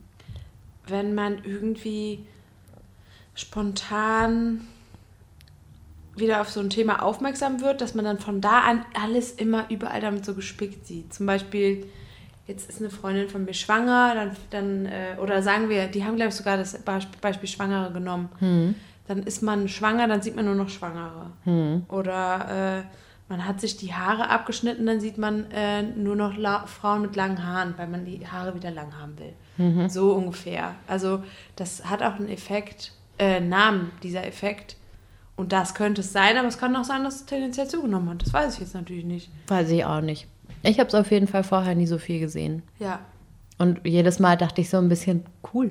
[0.87, 2.25] wenn man irgendwie
[3.35, 4.61] spontan
[6.14, 9.71] wieder auf so ein Thema aufmerksam wird, dass man dann von da an alles immer
[9.71, 11.12] überall damit so gespickt sieht.
[11.12, 11.87] Zum Beispiel,
[12.47, 16.17] jetzt ist eine Freundin von mir schwanger, dann, dann äh, oder sagen wir, die haben,
[16.17, 18.29] glaube ich, sogar das Beisp- Beispiel Schwangere genommen.
[19.09, 21.31] Dann ist man schwanger, dann sieht man nur noch Schwangere.
[21.89, 22.83] Oder äh,
[23.29, 26.35] man hat sich die Haare abgeschnitten, dann sieht man äh, nur noch
[26.69, 29.33] Frauen mit langen Haaren, weil man die Haare wieder lang haben will.
[29.89, 30.75] So ungefähr.
[30.87, 31.23] Also
[31.57, 34.77] das hat auch einen Effekt, äh, Namen, dieser Effekt.
[35.35, 38.23] Und das könnte es sein, aber es kann auch sein, dass es tendenziell zugenommen hat.
[38.23, 39.31] Das weiß ich jetzt natürlich nicht.
[39.49, 40.27] Weiß ich auch nicht.
[40.66, 42.62] Ich habe es auf jeden Fall vorher nie so viel gesehen.
[42.79, 43.00] Ja,
[43.59, 45.24] Und jedes Mal dachte ich so ein bisschen
[45.55, 45.70] cool.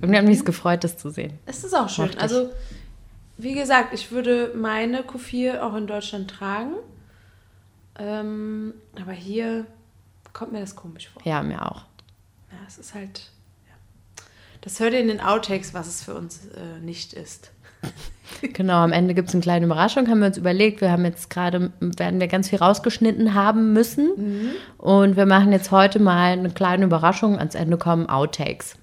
[0.00, 1.38] Irgendwie hat mich es gefreut, das zu sehen.
[1.46, 2.16] es ist auch schön.
[2.18, 2.50] Also,
[3.36, 6.74] wie gesagt, ich würde meine Q4 auch in Deutschland tragen.
[7.98, 9.66] Ähm, aber hier
[10.32, 11.20] kommt mir das komisch vor.
[11.24, 11.82] Ja, mir auch.
[12.50, 13.30] Ja, es ist halt.
[13.68, 14.24] Ja.
[14.62, 17.50] Das hört ihr in den Outtakes, was es für uns äh, nicht ist.
[18.52, 20.80] Genau, am Ende gibt es eine kleine Überraschung, haben wir uns überlegt.
[20.80, 24.54] Wir haben jetzt gerade, werden wir ganz viel rausgeschnitten haben müssen.
[24.78, 27.38] Und wir machen jetzt heute mal eine kleine Überraschung.
[27.38, 28.76] Ans Ende kommen Outtakes.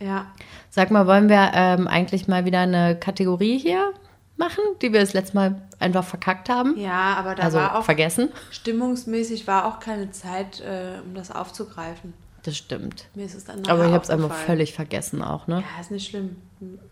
[0.00, 0.26] Ja,
[0.74, 3.92] Sag mal, wollen wir ähm, eigentlich mal wieder eine Kategorie hier
[4.36, 6.76] machen, die wir das letzte Mal einfach verkackt haben?
[6.76, 8.30] ja, aber da also war auch vergessen.
[8.50, 12.12] stimmungsmäßig war auch keine Zeit, äh, um das aufzugreifen.
[12.44, 13.08] Das stimmt.
[13.14, 15.56] Mir ist es dann Aber ich habe es einfach völlig vergessen auch, ne?
[15.62, 16.36] Ja, ist nicht schlimm.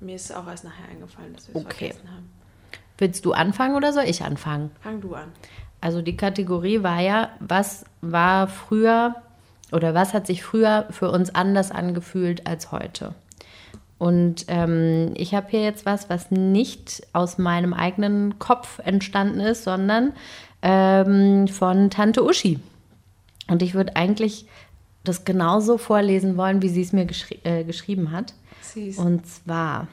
[0.01, 1.89] Mir ist auch erst nachher eingefallen, dass wir es Okay.
[1.89, 2.31] vergessen haben.
[2.99, 4.71] Willst du anfangen oder soll ich anfangen?
[4.81, 5.29] Fang du an.
[5.81, 9.17] Also die Kategorie war ja, was war früher
[9.73, 13.15] oder was hat sich früher für uns anders angefühlt als heute?
[13.99, 19.65] Und ähm, ich habe hier jetzt was, was nicht aus meinem eigenen Kopf entstanden ist,
[19.65, 20.13] sondern
[20.63, 22.59] ähm, von Tante Uschi.
[23.49, 24.47] Und ich würde eigentlich
[25.05, 28.35] das genauso vorlesen wollen, wie sie es mir geschri äh, geschrieben hat.
[28.63, 28.99] Süß.
[28.99, 29.89] Und zwar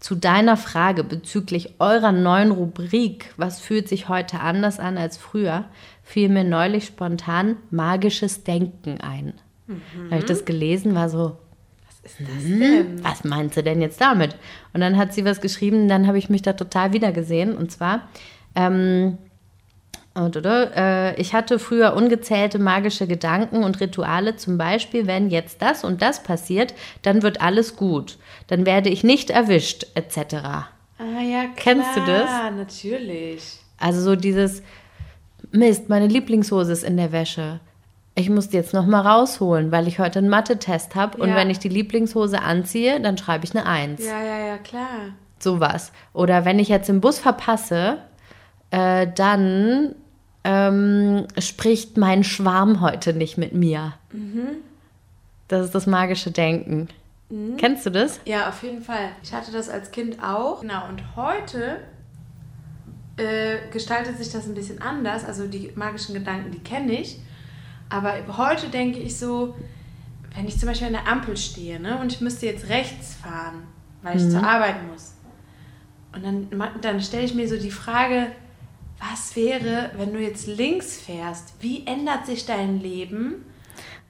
[0.00, 5.64] zu deiner Frage bezüglich eurer neuen Rubrik, was fühlt sich heute anders an als früher,
[6.02, 9.32] fiel mir neulich spontan magisches Denken ein.
[10.10, 11.38] Habe ich das gelesen, war so,
[11.86, 13.02] Was ist das denn?
[13.02, 14.36] was meint sie denn jetzt damit?
[14.74, 17.56] Und dann hat sie was geschrieben, dann habe ich mich da total wiedergesehen.
[17.56, 18.08] Und zwar,
[18.54, 19.33] ähm, äh,
[20.16, 26.22] ich hatte früher ungezählte magische Gedanken und Rituale, zum Beispiel, wenn jetzt das und das
[26.22, 28.18] passiert, dann wird alles gut.
[28.46, 30.18] Dann werde ich nicht erwischt, etc.
[30.98, 31.54] Ah ja, klar.
[31.56, 32.30] Kennst du das?
[32.56, 33.58] natürlich.
[33.78, 34.62] Also so dieses,
[35.50, 37.60] Mist, meine Lieblingshose ist in der Wäsche.
[38.16, 41.34] ich muss die jetzt noch mal rausholen, weil ich heute einen Mathe-Test habe und Ja.
[41.36, 44.04] wenn ich die Lieblingshose anziehe, dann schreibe ich eine Eins.
[44.06, 44.86] Ja, ja, ja, klar.
[45.40, 45.90] Sowas.
[46.12, 47.98] Oder wenn ich jetzt den Bus verpasse,
[48.70, 49.96] äh, dann
[50.44, 53.94] ähm, spricht mein Schwarm heute nicht mit mir.
[55.48, 56.88] Das ist das magische Denken.
[57.56, 58.20] Kennst du das?
[58.26, 59.08] Ja, auf jeden Fall.
[59.22, 60.60] Ich hatte das als Kind auch.
[60.60, 61.80] Genau, und heute
[63.16, 65.24] äh, gestaltet sich das ein bisschen anders.
[65.24, 67.18] Also die magischen Gedanken, die kenne ich.
[67.88, 69.54] Aber heute denke ich so,
[70.34, 73.62] wenn ich zum Beispiel an der Ampel stehe ne, und ich müsste jetzt rechts fahren,
[74.02, 75.14] weil ich zur Arbeit muss.
[76.12, 76.48] Und dann,
[76.80, 78.28] dann stelle ich mir so die Frage,
[79.00, 81.54] was wäre, wenn du jetzt links fährst?
[81.60, 83.44] Wie ändert sich dein Leben?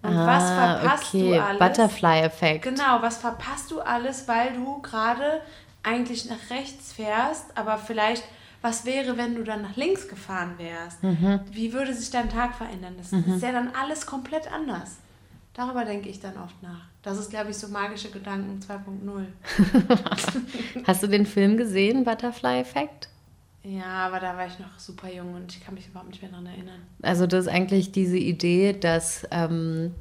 [0.02, 1.30] Und was verpasst Ah, okay.
[1.36, 1.58] du alles?
[1.58, 2.62] Butterfly-Effekt.
[2.64, 5.40] Genau, was verpasst du alles, weil du gerade
[5.82, 8.22] eigentlich nach rechts fährst, aber vielleicht,
[8.62, 11.02] was wäre, wenn du dann nach links gefahren wärst?
[11.02, 11.40] Mhm.
[11.50, 12.94] Wie würde sich dein Tag verändern?
[12.98, 14.96] Das ist ja dann alles komplett anders.
[15.54, 16.82] Darüber denke ich dann oft nach.
[17.02, 19.26] Das ist, glaube ich, so magische Gedanken 2.0.
[20.86, 23.08] Hast du den Film gesehen, Butterfly-Effekt?
[23.64, 26.30] Ja, aber da war ich noch super jung und ich kann mich überhaupt nicht mehr
[26.30, 26.82] daran erinnern.
[27.02, 29.94] Also das ist eigentlich diese Idee, dass ähm,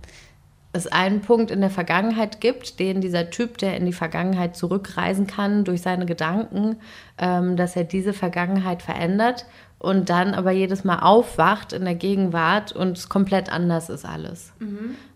[0.74, 5.28] es einen Punkt in der Vergangenheit gibt, den dieser Typ, der in die Vergangenheit zurückreisen
[5.28, 6.76] kann durch seine Gedanken,
[7.18, 9.46] ähm, dass er diese Vergangenheit verändert
[9.80, 14.52] und dann aber jedes Mal aufwacht in der Gegenwart und es komplett anders ist alles.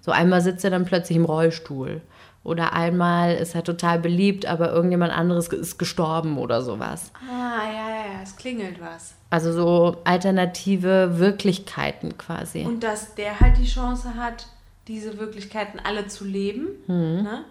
[0.02, 2.02] So einmal sitzt er dann plötzlich im Rollstuhl
[2.48, 7.12] oder einmal ist er total beliebt, aber irgendjemand anderes ist gestorben oder sowas.
[7.30, 9.16] Ah, ja, ja, ja, es klingelt was.
[9.30, 12.64] Also so alternative Wirklichkeiten quasi.
[12.64, 14.48] Und dass der halt die Chance hat,
[14.88, 16.68] diese Wirklichkeiten alle zu leben.
[16.88, 17.44] Ne?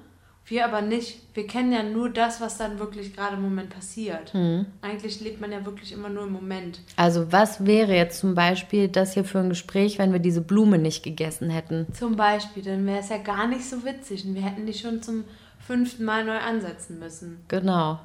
[0.48, 1.18] Wir aber nicht.
[1.35, 4.32] Wir kennen ja nur das, was dann wirklich gerade im Moment passiert.
[4.80, 6.80] Eigentlich lebt man ja wirklich immer nur im Moment.
[6.94, 10.78] Also was wäre jetzt zum Beispiel das hier für ein Gespräch, wenn wir diese Blume
[10.78, 11.87] nicht gegessen hätten?
[11.92, 15.02] Zum Beispiel, dann wäre es ja gar nicht so witzig und wir hätten die schon
[15.02, 15.24] zum
[15.59, 17.40] fünften Mal neu ansetzen müssen.
[17.48, 17.98] Genau.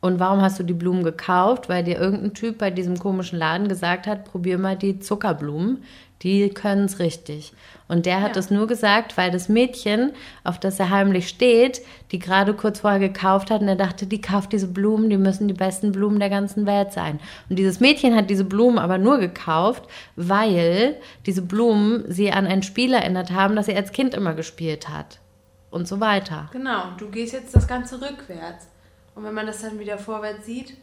[0.00, 1.68] Und warum hast du die Blumen gekauft?
[1.68, 5.82] Weil dir irgendein Typ bei diesem komischen Laden gesagt hat, probier mal die Zuckerblumen.
[6.22, 7.52] Die können es richtig.
[7.94, 8.34] Und der hat Ja.
[8.34, 10.10] das nur gesagt, weil das Mädchen,
[10.42, 11.80] auf das er heimlich steht,
[12.10, 15.46] die gerade kurz vorher gekauft hat und er dachte, die kauft diese Blumen, die müssen
[15.46, 17.20] die besten Blumen der ganzen Welt sein.
[17.48, 19.84] Und dieses Mädchen hat diese Blumen aber nur gekauft,
[20.16, 24.88] weil diese Blumen sie an ein Spiel erinnert haben, das sie als Kind immer gespielt
[24.88, 25.20] hat.
[25.70, 26.48] Und so weiter.
[26.52, 28.66] Genau, du gehst jetzt das Ganze rückwärts.
[29.14, 30.74] Und wenn man das dann wieder vorwärts sieht,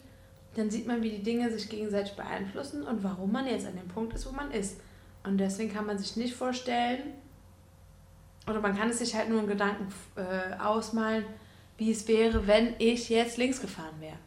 [0.55, 3.89] dann sieht man, wie die Dinge sich gegenseitig beeinflussen und warum man jetzt an dem
[3.89, 4.79] Punkt ist, wo man ist.
[5.23, 7.01] Und deswegen kann man sich nicht vorstellen,
[8.47, 11.25] oder man kann es sich halt nur in Gedanken äh, ausmalen,
[11.77, 14.17] wie es wäre, wenn ich jetzt links gefahren wäre.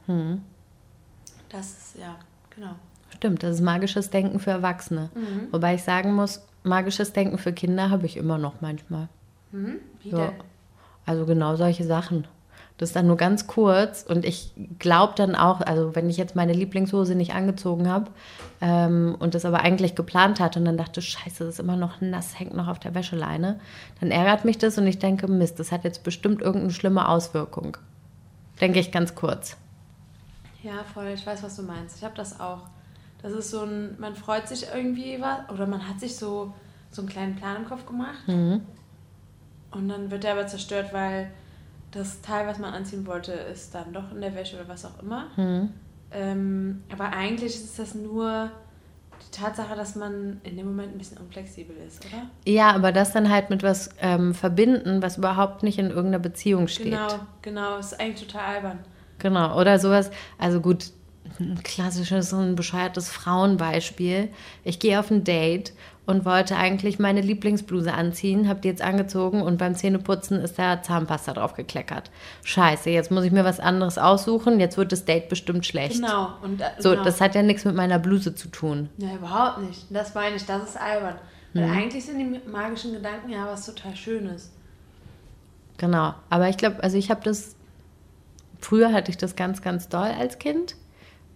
[1.48, 2.16] Das ist, ja,
[2.54, 2.74] genau.
[3.10, 5.10] Stimmt, das ist magisches Denken für Erwachsene.
[5.14, 5.48] Mhm.
[5.52, 9.08] Wobei ich sagen muss, magisches Denken für Kinder habe ich immer noch manchmal.
[9.52, 9.78] Mhm.
[10.02, 10.32] Wie denn?
[11.06, 12.26] Also genau solche Sachen.
[12.76, 16.34] Das ist dann nur ganz kurz und ich glaube dann auch, also wenn ich jetzt
[16.34, 18.10] meine Lieblingshose nicht angezogen habe
[18.60, 22.00] ähm, und das aber eigentlich geplant hatte und dann dachte, scheiße, das ist immer noch
[22.00, 23.60] nass, hängt noch auf der Wäscheleine,
[24.00, 27.76] dann ärgert mich das und ich denke, Mist, das hat jetzt bestimmt irgendeine schlimme Auswirkung.
[28.60, 29.56] Denke ich ganz kurz.
[30.64, 31.98] Ja, voll, ich weiß, was du meinst.
[31.98, 32.62] Ich habe das auch.
[33.22, 36.52] Das ist so ein, man freut sich irgendwie was, oder man hat sich so,
[36.90, 38.26] so einen kleinen Plan im Kopf gemacht.
[38.26, 41.30] Und dann wird der aber zerstört, weil
[41.94, 45.02] das Teil, was man anziehen wollte, ist dann doch in der Wäsche oder was auch
[45.02, 45.30] immer.
[46.10, 48.50] Ähm, aber eigentlich ist das nur
[49.22, 52.26] die Tatsache, dass man in dem Moment ein bisschen unflexibel ist, oder?
[52.46, 56.68] Ja, aber das dann halt mit was ähm, verbinden, was überhaupt nicht in irgendeiner Beziehung
[56.68, 56.86] steht.
[56.86, 57.08] Genau,
[57.42, 57.78] genau.
[57.78, 58.78] Ist eigentlich total albern.
[59.18, 60.90] Genau, oder sowas, also gut,
[61.40, 64.28] ein klassisches, so ein bescheuertes Frauenbeispiel.
[64.62, 65.72] Ich gehe auf ein Date
[66.06, 70.82] und wollte eigentlich meine Lieblingsbluse anziehen, habe die jetzt angezogen und beim Zähneputzen ist da
[70.82, 72.10] Zahnpasta drauf gekleckert.
[72.44, 75.94] Scheiße, jetzt muss ich mir was anderes aussuchen, jetzt wird das Date bestimmt schlecht.
[75.94, 76.34] Genau.
[76.42, 77.04] Und, äh, So, genau.
[77.04, 78.90] das hat ja nichts mit meiner Bluse zu tun.
[78.98, 79.86] Ja, überhaupt nicht.
[79.90, 81.16] Das meine ich, das ist albern.
[81.54, 84.50] Weil eigentlich sind die magischen Gedanken ja was total Schönes.
[85.78, 87.54] Genau, aber ich glaube, also ich habe das,
[88.58, 90.74] früher hatte ich das ganz, ganz doll als Kind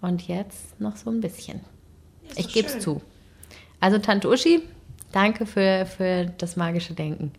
[0.01, 1.61] und jetzt noch so ein bisschen.
[2.37, 3.01] Ich gebe es zu.
[3.81, 4.63] Also Tante Uschi,
[5.13, 7.33] danke für, für das magische Denken.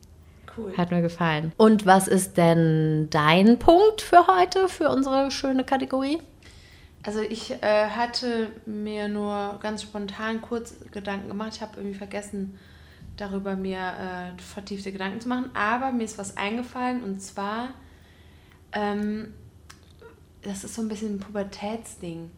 [0.58, 0.76] Cool.
[0.78, 1.52] Hat mir gefallen.
[1.58, 6.20] Und was ist denn dein Punkt für heute, für unsere schöne Kategorie?
[7.04, 11.54] Also ich äh, hatte mir nur ganz spontan kurz Gedanken gemacht.
[11.56, 12.60] Ich habe irgendwie vergessen,
[13.16, 15.50] darüber mir äh, vertiefte Gedanken zu machen.
[15.54, 17.70] Aber mir ist was eingefallen und zwar,
[18.74, 19.34] ähm,
[20.42, 22.32] das ist so ein bisschen ein Pubertätsding.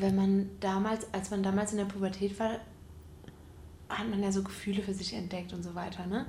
[0.00, 2.58] Wenn man damals, als man damals in der Pubertät war,
[3.88, 6.26] hat man ja so Gefühle für sich entdeckt und so weiter, ne?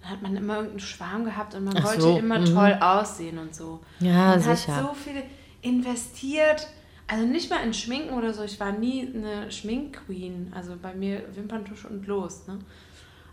[0.00, 2.46] Dann hat man immer irgendeinen Schwarm gehabt und man Ach wollte so, immer mhm.
[2.46, 3.80] toll aussehen und so.
[4.00, 4.76] Ja, man sicher.
[4.76, 5.22] hat so viel
[5.62, 6.68] investiert,
[7.08, 8.42] also nicht mal in Schminken oder so.
[8.42, 10.52] Ich war nie eine Schminkqueen.
[10.54, 12.58] Also bei mir Wimperntusche und los, ne?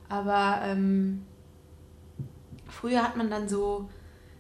[0.10, 1.26] Aber ähm,
[2.68, 3.90] früher hat man dann so,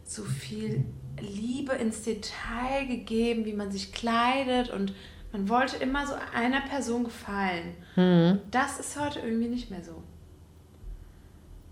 [0.03, 0.85] so viel
[1.19, 4.93] Liebe ins Detail gegeben, wie man sich kleidet und
[5.33, 7.75] man wollte immer so einer Person gefallen.
[7.95, 10.01] Und das ist heute irgendwie nicht mehr so.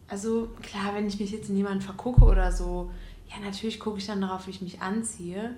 [0.08, 2.92] Also klar, wenn ich mich jetzt in jemanden vergucke oder so,
[3.30, 5.52] ja, natürlich gucke ich dann darauf, wie ich mich anziehe.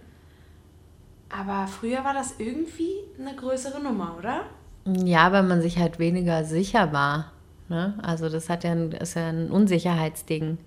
[1.30, 4.46] Aber früher war das irgendwie eine größere Nummer, oder?
[4.86, 7.32] Ja, weil man sich halt weniger sicher war.
[7.70, 7.98] Ne?
[8.04, 10.58] Also das hat ja ein, ist ja ein Unsicherheitsding.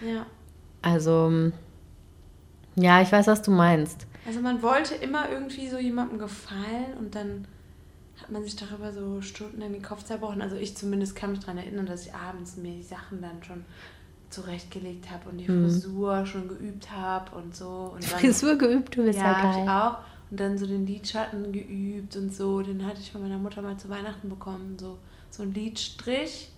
[0.00, 0.24] Ja.
[0.80, 1.50] Also,
[2.76, 4.06] ja, ich weiß, was du meinst.
[4.26, 7.46] Also man wollte immer irgendwie so jemandem gefallen und dann
[8.20, 10.40] hat man sich darüber so Stunden in den Kopf zerbrochen.
[10.40, 13.64] Also ich zumindest kann mich daran erinnern, dass ich abends mir die Sachen dann schon
[14.30, 17.92] zurechtgelegt habe und die Frisur schon geübt habe und so.
[17.94, 19.62] Und dann, Frisur geübt, du bist ja, ja, hab geil.
[19.64, 19.98] ich auch.
[20.30, 22.62] Und dann so den Lidschatten geübt und so.
[22.62, 24.76] Den hatte ich von meiner Mutter mal zu Weihnachten bekommen.
[24.78, 24.98] So,
[25.30, 26.50] so ein Lidstrich.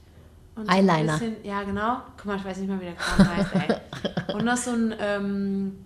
[0.55, 1.13] Und so ein Eyeliner.
[1.19, 1.99] bisschen- ja, genau.
[2.17, 4.35] Guck mal, ich weiß nicht mal, wie der Kram heißt, ey.
[4.35, 5.79] Und noch so ein, ähm,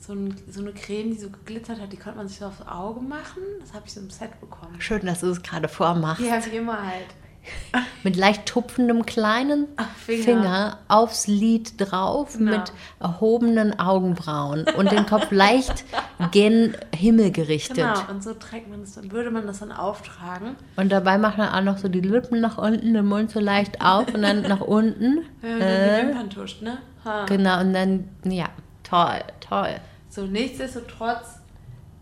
[0.00, 2.62] so, ein, so eine Creme, die so geglitzert hat, die konnte man sich so aufs
[2.66, 3.42] Auge machen.
[3.60, 4.74] Das habe ich so im Set bekommen.
[4.80, 6.22] Schön, dass du es gerade vormachst.
[6.24, 7.06] Ja, wie immer halt.
[8.02, 10.22] Mit leicht tupfendem kleinen Finger.
[10.24, 10.78] Finger.
[10.88, 12.50] aufs Lid drauf Genau.
[12.58, 15.84] mit erhobenen Augenbrauen und den Kopf leicht
[16.32, 17.76] gen Himmel gerichtet.
[17.78, 20.54] Genau, und so trägt man das dann, würde man das dann auftragen.
[20.76, 23.80] Und dabei macht man auch noch so die Lippen nach unten, den Mund so leicht
[23.80, 25.20] auf und dann nach unten.
[25.40, 26.78] Wenn man dann die Wimpern tuscht, ne?
[27.06, 27.24] Ha.
[27.24, 28.50] Genau, und dann, ja,
[28.82, 29.76] toll, toll.
[30.10, 31.38] So, nichtsdestotrotz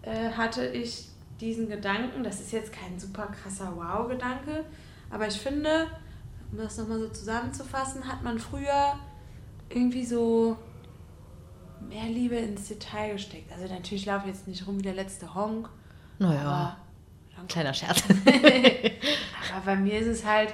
[0.03, 1.09] äh, hatte ich
[1.41, 4.65] diesen Gedanken, das ist jetzt kein super krasser Wow-Gedanke,
[5.11, 5.87] aber ich finde,
[6.51, 8.99] um das nochmal so zusammenzufassen, hat man früher
[9.69, 10.57] irgendwie so
[11.89, 13.53] mehr Liebe ins Detail gesteckt.
[13.53, 15.69] Also natürlich laufe ich jetzt nicht rum wie der letzte Honk,
[16.19, 16.77] Naja,
[17.47, 18.03] kleiner Scherz.
[19.55, 20.53] aber bei mir ist es halt,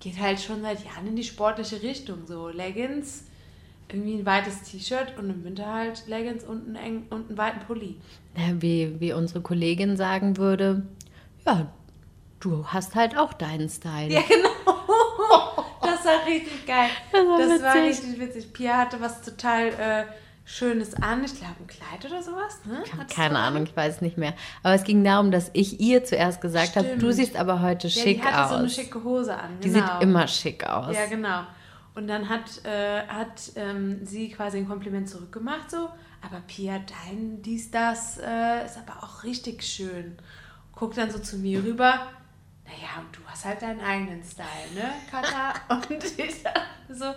[0.00, 2.26] geht halt schon seit Jahren in die sportliche Richtung.
[2.26, 3.24] So Leggings,
[3.88, 7.60] irgendwie ein weites T-Shirt und im Winter halt Leggings und einen, eng, und einen weiten
[7.66, 7.96] Pulli.
[8.58, 10.82] Wie, wie unsere Kollegin sagen würde,
[11.46, 11.66] ja,
[12.40, 14.12] du hast halt auch deinen Style.
[14.12, 14.50] Ja, genau.
[15.82, 16.88] Das war richtig geil.
[17.12, 18.52] Das war Das war richtig witzig.
[18.52, 20.04] Pia hatte was total äh,
[20.44, 21.24] Schönes an.
[21.24, 22.60] Ich glaube, ein Kleid oder sowas.
[22.64, 22.82] Ne?
[22.84, 23.38] Ich habe keine?
[23.38, 24.34] Ahnung, ich weiß nicht mehr.
[24.62, 28.02] Aber es ging darum, dass ich ihr zuerst gesagt habe, du siehst aber heute Ja,
[28.02, 28.50] schick die hatte aus.
[28.50, 29.58] so eine schicke Hose an.
[29.62, 29.86] Die genau.
[29.86, 30.94] sieht immer schick aus.
[30.94, 31.40] Ja, genau.
[31.96, 35.88] Und dann hat, äh, hat ähm, sie quasi ein Kompliment zurückgemacht, so.
[36.20, 40.18] Aber Pia, dein dies, das äh, ist aber auch richtig schön.
[40.74, 42.08] Guckt dann so zu mir rüber.
[42.66, 45.54] Naja, und du hast halt deinen eigenen Style, ne, Katha?
[45.74, 46.42] Und ich
[46.88, 47.14] so,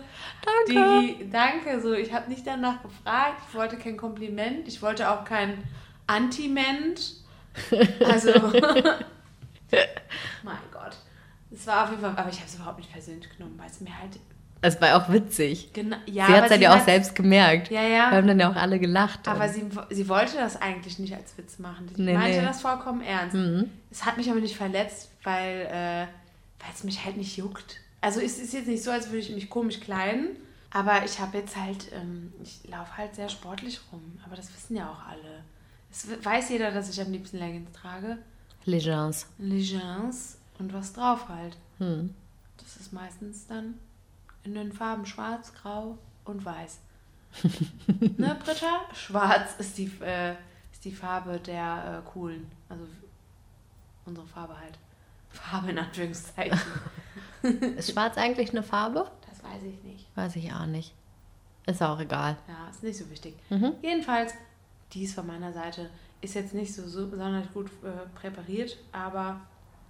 [0.68, 0.68] Danke.
[0.68, 3.42] Die, danke, so, ich habe nicht danach gefragt.
[3.50, 4.66] Ich wollte kein Kompliment.
[4.68, 5.62] Ich wollte auch kein
[6.08, 7.16] Anti-Mensch.
[8.06, 8.32] Also,
[10.44, 10.96] mein Gott.
[11.52, 13.82] Es war auf jeden Fall, aber ich habe es überhaupt nicht persönlich genommen, weil es
[13.82, 14.18] mir halt
[14.62, 15.72] Es war auch witzig.
[15.74, 15.96] genau.
[16.06, 17.72] Ja, sie hat es halt ja auch selbst gemerkt.
[17.72, 18.12] Ja, Wir ja.
[18.12, 19.28] haben dann ja auch alle gelacht.
[19.28, 21.88] Aber Und- sie, sie wollte das eigentlich nicht als Witz machen.
[21.96, 22.46] Sie Nee, meinte nee.
[22.46, 23.36] das vollkommen ernst.
[23.36, 23.70] Mhm.
[23.90, 26.06] Es hat mich aber nicht verletzt, weil äh,
[26.74, 27.78] es mich halt nicht juckt.
[28.02, 30.30] Also es ist jetzt nicht so, als würde ich mich komisch kleiden.
[30.72, 34.20] Aber ich habe jetzt halt, ähm, ich laufe halt sehr sportlich rum.
[34.26, 35.44] Aber das wissen ja auch alle.
[35.92, 38.18] Es weiß jeder, dass ich am liebsten Leggings trage.
[38.66, 39.26] Legends.
[39.40, 41.58] Legends und was drauf halt.
[41.80, 42.14] Hm.
[42.58, 43.76] Das ist meistens dann
[44.50, 46.80] in den Farben schwarz, grau und weiß.
[48.18, 48.82] ne, Britta?
[48.94, 50.32] Schwarz ist die, äh,
[50.72, 52.50] ist die Farbe der äh, coolen.
[52.68, 52.86] Also
[54.06, 54.78] unsere Farbe halt.
[55.30, 56.60] Farbe in Anführungszeichen.
[57.78, 59.10] Ist schwarz eigentlich eine Farbe?
[59.30, 60.08] Das weiß ich nicht.
[60.16, 60.94] Weiß ich auch nicht.
[61.68, 62.36] Ist auch egal.
[62.48, 63.36] Ja, ist nicht so wichtig.
[63.50, 63.74] Mhm.
[63.82, 64.34] Jedenfalls,
[64.92, 65.90] dies von meiner Seite
[66.22, 69.40] ist jetzt nicht so, so sonderlich gut äh, präpariert, aber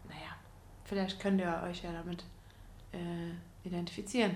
[0.07, 0.35] naja,
[0.83, 2.23] vielleicht könnt ihr euch ja damit
[2.91, 4.35] äh, identifizieren.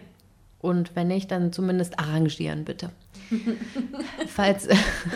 [0.63, 2.89] Und wenn nicht, dann zumindest arrangieren, bitte.
[4.28, 4.67] falls,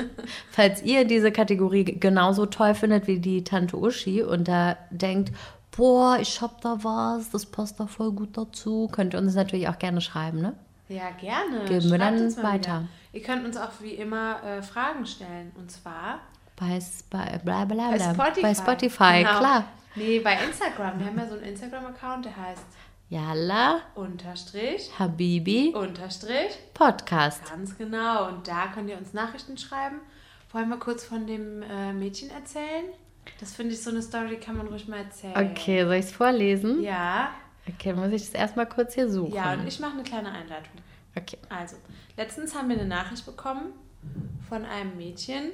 [0.51, 5.31] falls ihr diese Kategorie genauso toll findet wie die Tante Uschi und da denkt,
[5.75, 9.67] boah, ich hab da was, das passt da voll gut dazu, könnt ihr uns natürlich
[9.69, 10.53] auch gerne schreiben, ne?
[10.89, 11.65] Ja, gerne.
[11.65, 12.71] Geben wir Schreibt dann uns mal weiter.
[12.79, 12.88] Wieder.
[13.13, 15.51] Ihr könnt uns auch wie immer äh, Fragen stellen.
[15.57, 16.19] Und zwar
[16.55, 17.12] Bei, Sp-
[17.43, 18.13] bla, bla, bei bla.
[18.13, 18.41] Spotify.
[18.41, 19.39] Bei Spotify, Genau.
[19.39, 19.63] klar.
[19.95, 20.99] Nee, bei Instagram.
[20.99, 22.63] Wir haben ja so einen Instagram-Account, der heißt
[23.09, 26.51] Yalla, Unterstrich, Habibi, Unterstrich.
[26.73, 27.41] Podcast.
[27.49, 28.27] Ganz genau.
[28.27, 30.01] Und da könnt ihr uns Nachrichten schreiben.
[30.51, 32.83] Wollen wir kurz von dem äh, Mädchen erzählen?
[33.39, 35.51] Das finde ich so eine Story, die kann man ruhig mal erzählen.
[35.51, 36.83] Okay, soll ich es vorlesen?
[36.83, 37.31] Ja.
[37.65, 39.33] Okay, muss ich das erstmal kurz hier suchen.
[39.33, 40.73] Ja, und ich mache eine kleine Einleitung.
[41.15, 41.37] Okay.
[41.47, 41.77] Also,
[42.17, 43.71] letztens haben wir eine Nachricht bekommen
[44.49, 45.51] von einem Mädchen,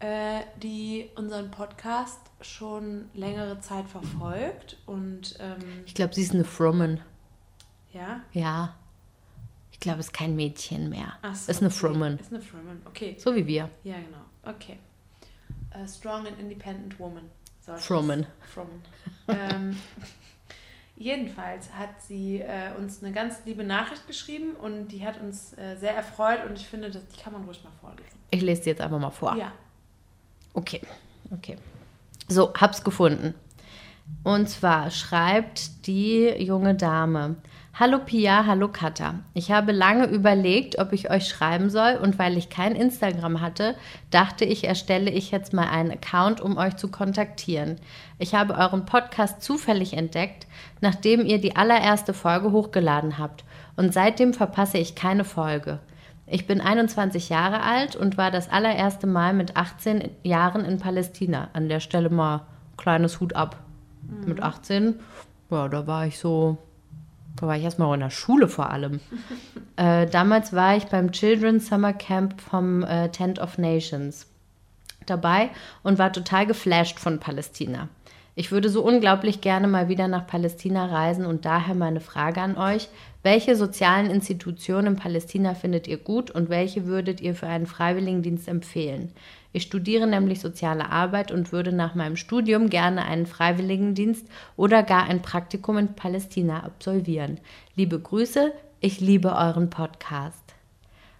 [0.00, 4.76] äh, die unseren Podcast schon längere Zeit verfolgt.
[4.86, 7.00] Und ähm, Ich glaube, sie ist eine Fromman.
[7.92, 8.20] ja.
[8.32, 8.74] Ja.
[9.70, 11.12] Ich glaube, es ist kein Mädchen mehr.
[11.22, 11.78] Ach so, ist eine okay.
[11.78, 12.18] Fromman.
[12.18, 13.14] Ist eine Fromman, okay.
[13.16, 13.70] So wie wir.
[13.84, 14.24] Ja, genau.
[14.56, 14.76] Okay.
[15.70, 17.30] A strong and independent woman.
[17.64, 17.84] So das.
[17.86, 18.26] Fromman.
[19.28, 19.76] ähm,
[20.96, 25.76] jedenfalls hat sie äh, uns eine ganz liebe Nachricht geschrieben und die hat uns äh,
[25.76, 28.18] sehr erfreut und ich finde, das, die kann man ruhig mal vorlesen.
[28.30, 29.36] Ich lese sie jetzt einfach mal vor.
[29.36, 29.52] Ja.
[30.58, 30.80] Okay,
[31.30, 31.56] okay.
[32.26, 33.34] So, hab's gefunden.
[34.24, 37.36] Und zwar schreibt die junge Dame:
[37.74, 39.20] Hallo Pia, hallo Katha.
[39.34, 43.76] Ich habe lange überlegt, ob ich euch schreiben soll und weil ich kein Instagram hatte,
[44.10, 47.76] dachte ich, erstelle ich jetzt mal einen Account, um euch zu kontaktieren.
[48.18, 50.48] Ich habe euren Podcast zufällig entdeckt,
[50.80, 53.44] nachdem ihr die allererste Folge hochgeladen habt
[53.76, 55.78] und seitdem verpasse ich keine Folge.
[56.30, 61.48] Ich bin 21 Jahre alt und war das allererste Mal mit 18 Jahren in Palästina.
[61.52, 62.42] An der Stelle mal
[62.76, 63.56] kleines Hut ab.
[64.24, 64.94] Mit 18,
[65.50, 66.58] ja, da war ich so,
[67.36, 69.00] da war ich erstmal in der Schule vor allem.
[69.76, 74.26] äh, damals war ich beim Children's Summer Camp vom äh, Tent of Nations
[75.06, 75.50] dabei
[75.82, 77.88] und war total geflasht von Palästina.
[78.38, 82.56] Ich würde so unglaublich gerne mal wieder nach Palästina reisen und daher meine Frage an
[82.56, 82.88] euch.
[83.24, 88.46] Welche sozialen Institutionen in Palästina findet ihr gut und welche würdet ihr für einen Freiwilligendienst
[88.46, 89.10] empfehlen?
[89.52, 95.06] Ich studiere nämlich soziale Arbeit und würde nach meinem Studium gerne einen Freiwilligendienst oder gar
[95.06, 97.40] ein Praktikum in Palästina absolvieren.
[97.74, 100.54] Liebe Grüße, ich liebe euren Podcast.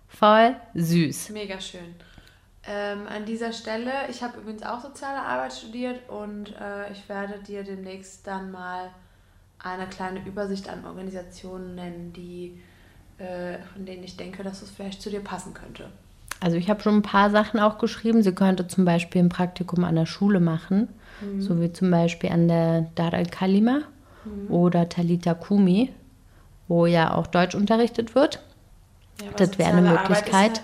[0.07, 1.31] Voll süß.
[1.31, 1.97] Mega schön.
[2.71, 7.39] Ähm, an dieser Stelle, ich habe übrigens auch soziale Arbeit studiert und äh, ich werde
[7.39, 8.91] dir demnächst dann mal
[9.59, 12.61] eine kleine Übersicht an Organisationen nennen, die,
[13.17, 15.89] äh, von denen ich denke, dass es vielleicht zu dir passen könnte.
[16.41, 18.23] Also ich habe schon ein paar Sachen auch geschrieben.
[18.23, 20.89] Sie könnte zum Beispiel ein Praktikum an der Schule machen,
[21.41, 23.81] so wie zum Beispiel an der Dar al-Kalima
[24.49, 25.93] oder Talita Kumi,
[26.69, 28.41] wo ja auch Deutsch unterrichtet wird.
[29.21, 30.63] Ja, Das wäre eine soziale Arbeit ist Möglichkeit.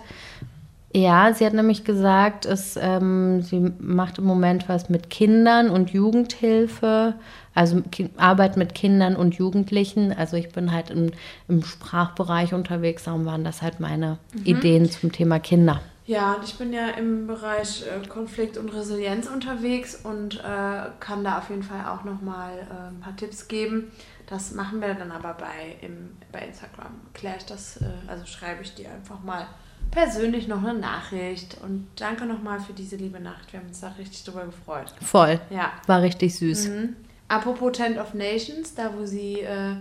[0.97, 5.91] Ja, sie hat nämlich gesagt, es, ähm, sie macht im Moment was mit Kindern und
[5.91, 7.15] Jugendhilfe,
[7.53, 10.13] also Ki Arbeit mit Kindern und Jugendlichen.
[10.13, 11.11] Also ich bin halt im,
[11.49, 15.81] im Sprachbereich unterwegs, darum waren das halt meine Ideen zum Thema Kinder.
[16.07, 21.25] Ja, und ich bin ja im Bereich äh, Konflikt und Resilienz unterwegs und äh, kann
[21.25, 23.91] da auf jeden Fall auch nochmal äh, ein paar Tipps geben.
[24.27, 26.93] Das machen wir dann aber bei, im, bei Instagram.
[27.15, 29.47] Kläre ich das, äh, also schreibe ich dir einfach mal
[29.91, 31.57] persönlich noch eine Nachricht.
[31.63, 33.53] Und danke nochmal für diese liebe Nacht.
[33.53, 34.95] Wir haben uns da richtig drüber gefreut.
[35.03, 35.41] Voll.
[35.51, 35.73] Ja.
[35.87, 36.69] War richtig süß.
[36.69, 36.97] Mhm.
[37.29, 39.77] Apropos Tent of Nations, da wo sie äh,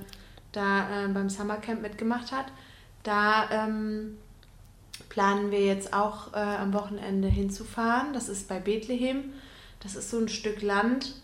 [0.51, 2.45] da äh, beim Summercamp mitgemacht hat,
[3.03, 4.17] da ähm,
[5.09, 8.13] planen wir jetzt auch äh, am Wochenende hinzufahren.
[8.13, 9.33] Das ist bei Bethlehem.
[9.81, 11.15] Das ist so ein Stück Land,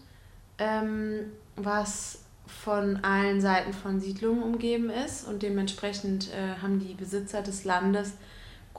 [0.58, 7.42] ähm, was von allen Seiten von Siedlungen umgeben ist und dementsprechend äh, haben die Besitzer
[7.42, 8.14] des Landes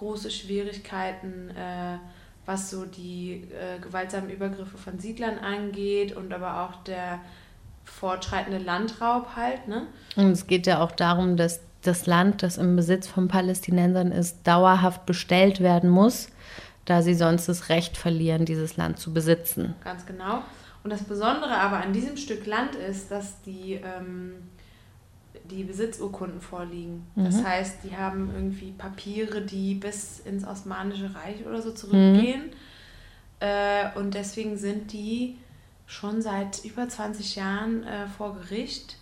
[0.00, 1.98] große Schwierigkeiten, äh,
[2.46, 7.20] was so die äh, gewaltsamen Übergriffe von Siedlern angeht und aber auch der
[7.84, 9.86] fortschreitende Landraub halt, ne?
[10.16, 14.46] Und es geht ja auch darum, dass das Land, das im Besitz von Palästinensern ist,
[14.46, 16.28] dauerhaft bestellt werden muss,
[16.84, 19.74] da sie sonst das Recht verlieren, dieses Land zu besitzen.
[19.84, 20.42] Ganz genau.
[20.82, 24.36] Und das Besondere aber an diesem Stück Land ist, dass die, ähm,
[25.50, 27.06] die Besitzurkunden vorliegen.
[27.16, 32.50] Das heißt, die haben irgendwie Papiere, die bis ins Osmanische Reich oder so zurückgehen.
[33.40, 35.38] Äh, und deswegen sind die
[35.86, 38.96] schon seit über 20 Jahren äh, vor Gericht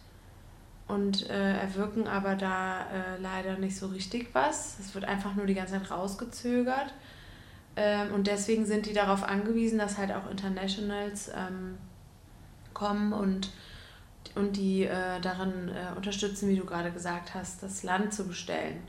[0.87, 4.79] und äh, erwirken aber da äh, leider nicht so richtig was.
[4.81, 6.95] Es wird einfach nur die ganze Zeit rausgezögert.
[7.77, 11.77] Ähm, und deswegen sind die darauf angewiesen, dass halt auch Internationals ähm,
[12.73, 13.51] kommen und,
[14.39, 18.81] und die äh, darin äh, unterstützen, wie du gerade gesagt hast, das Land zu bestellen.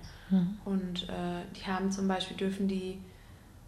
[0.66, 3.00] Und äh, die haben zum Beispiel, dürfen die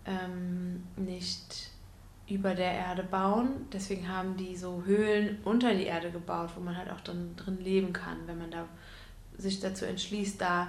[0.06, 1.72] ähm, nicht
[2.30, 3.68] über der Erde bauen.
[3.74, 7.60] Deswegen haben die so Höhlen unter die Erde gebaut, wo man halt auch dann drin
[7.62, 8.66] leben kann, wenn man da
[9.38, 10.68] sich dazu entschließt, da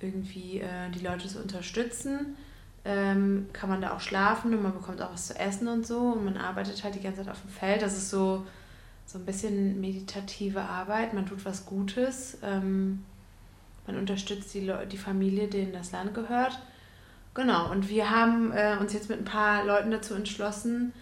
[0.00, 2.36] irgendwie äh, die Leute zu unterstützen.
[2.86, 5.98] Ähm, kann man da auch schlafen und man bekommt auch was zu essen und so
[5.98, 7.80] und man arbeitet halt die ganze Zeit auf dem Feld.
[7.80, 8.46] Das ist so,
[9.14, 11.14] so ein bisschen meditative Arbeit.
[11.14, 12.36] Man tut was Gutes.
[12.42, 13.04] Ähm,
[13.86, 16.58] man unterstützt die, Leu- die Familie, denen das Land gehört.
[17.32, 20.92] Genau, und wir haben äh, uns jetzt mit ein paar Leuten dazu entschlossen,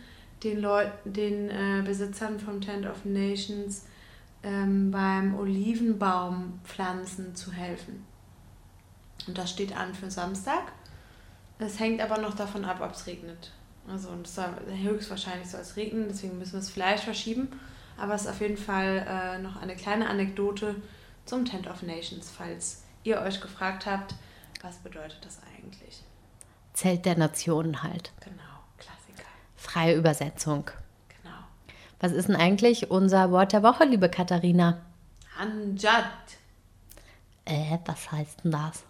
[0.43, 3.87] den, Leut den äh, Besitzern vom Tent of Nations
[4.43, 8.05] ähm, beim Olivenbaumpflanzen zu helfen.
[9.27, 10.65] Und das steht an für Samstag.
[11.59, 13.53] Es hängt aber noch davon ab, ob es regnet.
[13.89, 14.51] Also und es soll,
[14.83, 17.49] höchstwahrscheinlich soll es regnen, deswegen müssen wir es vielleicht verschieben.
[18.03, 20.75] Aber es ist auf jeden Fall äh, noch eine kleine Anekdote
[21.25, 24.17] zum Tent of Nations, falls ihr euch gefragt habt,
[24.61, 26.03] was bedeutet das eigentlich?
[26.73, 28.11] Zelt der Nationen halt.
[28.25, 28.43] Genau,
[28.77, 29.29] Klassiker.
[29.55, 30.65] Freie Übersetzung.
[31.23, 31.37] Genau.
[32.01, 34.81] Was ist denn eigentlich unser Wort der Woche, liebe Katharina?
[35.39, 36.05] Anjad.
[37.45, 38.83] Äh, was heißt denn das?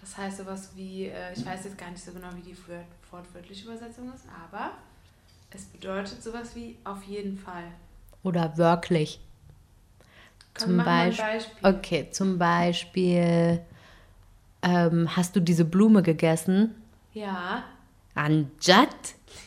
[0.00, 2.84] Das heißt sowas wie, äh, ich weiß jetzt gar nicht so genau, wie die wör-
[3.10, 4.70] wortwörtliche Übersetzung ist, aber
[5.50, 7.64] es bedeutet sowas wie auf jeden Fall.
[8.22, 9.20] Oder wirklich?
[10.54, 11.24] Komm, Zum Beispiel.
[11.24, 11.68] Beispiel.
[11.68, 13.60] Okay, zum Beispiel.
[14.62, 16.74] Ähm, hast du diese Blume gegessen?
[17.14, 17.64] Ja.
[18.14, 19.14] Anjat?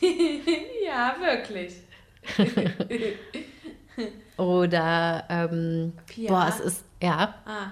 [0.86, 1.74] ja, wirklich.
[4.36, 6.30] Oder, ähm, Pia?
[6.30, 7.34] boah, es ist, ja.
[7.46, 7.68] Ah,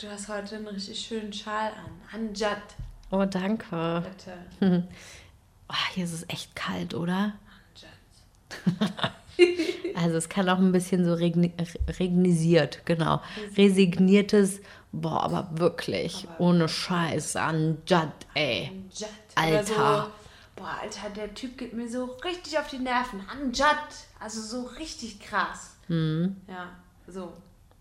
[0.00, 1.90] du hast heute einen richtig schönen Schal an.
[2.20, 2.58] Anjad,
[3.10, 4.04] Oh, danke.
[4.60, 4.84] bitte.
[5.66, 7.32] Oh, hier ist es echt kalt, oder?
[8.68, 9.12] Anjad.
[9.96, 11.52] Also es kann auch ein bisschen so regni
[12.00, 13.22] regnisiert, genau.
[13.56, 14.60] Resigniertes,
[14.90, 18.72] boah, aber wirklich, ohne Scheiß, Anjat, ey.
[18.72, 19.10] Anjad.
[19.36, 20.12] Alter.
[20.56, 23.20] So, boah, Alter, der Typ geht mir so richtig auf die Nerven.
[23.30, 23.76] Anjad.
[24.18, 25.76] Also so richtig krass.
[25.88, 26.36] Mhm.
[26.48, 26.70] Ja,
[27.06, 27.32] so.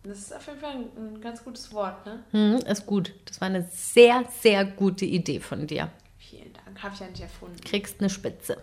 [0.04, 2.24] Das ist auf jeden Fall ein, ein ganz gutes Wort, ne?
[2.32, 3.14] Hm, ist gut.
[3.26, 5.90] Das war eine sehr, sehr gute Idee von dir.
[6.18, 6.84] Vielen Dank.
[6.84, 7.60] Habe ich ja nicht erfunden.
[7.64, 8.58] Kriegst eine Spitze.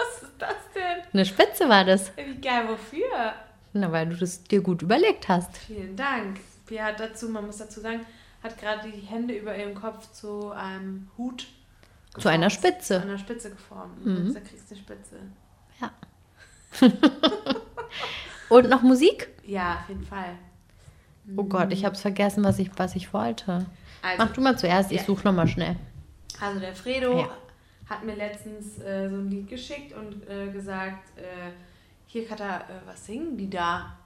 [0.00, 1.02] Was ist das denn?
[1.12, 2.12] Eine Spitze war das.
[2.16, 3.32] Wie geil, wofür?
[3.72, 5.56] Na, weil du das dir gut überlegt hast.
[5.58, 6.40] Vielen Dank.
[6.66, 8.00] Pia hat dazu, man muss dazu sagen,
[8.42, 11.46] hat gerade die Hände über ihrem Kopf zu einem Hut
[12.18, 13.00] Zu einer Spitze.
[13.00, 14.04] Zu einer Spitze geformt.
[14.04, 14.32] Mhm.
[14.34, 15.16] Da kriegst du eine Spitze.
[15.80, 15.90] Ja.
[18.48, 19.28] Und noch Musik?
[19.44, 20.36] Ja, auf jeden Fall.
[21.36, 23.66] Oh Gott, ich habe es vergessen, was ich, was ich wollte.
[24.02, 25.04] Also, Mach du mal zuerst, ich Ja.
[25.06, 25.76] suche noch mal schnell.
[26.40, 27.28] also der Fredo Ja.
[27.90, 31.50] Hat mir letztens äh, so ein Lied geschickt und äh, gesagt, äh,
[32.06, 33.96] hier Katha, äh, was singen die da?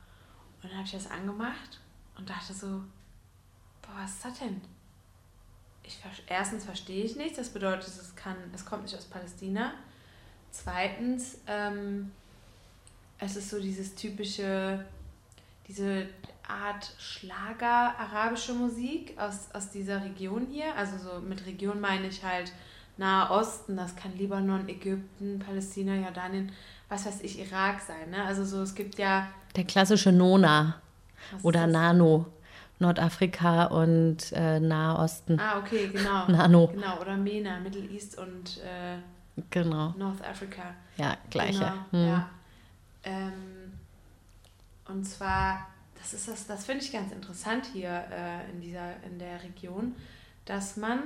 [0.62, 1.80] Und dann habe ich das angemacht
[2.16, 2.82] und dachte so,
[3.82, 4.60] boah, was ist das denn?
[5.82, 9.74] Ich, erstens verstehe ich nichts, das bedeutet, es, kann, es kommt nicht aus Palästina.
[10.50, 12.10] Zweitens, ähm,
[13.18, 14.82] es ist so dieses typische,
[15.68, 16.08] diese
[16.48, 20.74] Art Schlager, arabische Musik aus, aus dieser Region hier.
[20.74, 22.50] Also so mit Region meine ich halt
[22.96, 26.52] Nahe Osten, das kann Libanon, Ägypten, Palästina, Jordanien,
[26.88, 28.10] was weiß ich, Irak sein.
[28.10, 28.22] Ne?
[28.24, 29.28] Also so, es gibt ja...
[29.56, 30.80] Der klassische Nona
[31.42, 31.66] oder?
[31.66, 32.26] Nano.
[32.80, 35.38] Nordafrika und äh, Nahe Osten.
[35.38, 36.26] Ah, okay, genau.
[36.28, 36.66] Nano.
[36.68, 38.98] Genau, oder MENA, Middle East und äh,
[39.50, 39.94] Genau.
[39.96, 40.74] North Africa.
[40.96, 41.58] Ja, gleiche.
[41.90, 42.08] Genau, Hm.
[42.08, 42.30] ja.
[43.04, 43.32] Ähm,
[44.86, 45.66] und zwar,
[46.00, 49.94] das ist das, das finde ich ganz interessant hier äh, in dieser, in der Region,
[50.44, 51.00] dass man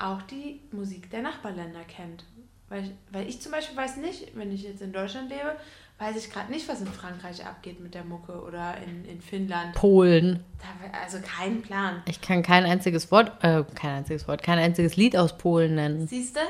[0.00, 2.24] auch die Musik der Nachbarländer kennt.
[2.68, 5.56] Weil ich, weil ich zum Beispiel weiß nicht, wenn ich jetzt in Deutschland lebe,
[5.98, 9.74] weiß ich gerade nicht, was in Frankreich abgeht mit der Mucke oder in, in Finnland.
[9.74, 10.44] Polen.
[10.58, 12.02] Da, also kein Plan.
[12.06, 16.06] Ich kann kein einziges Wort, äh, kein einziges Wort, kein einziges Lied aus Polen nennen.
[16.06, 16.40] Siehst du?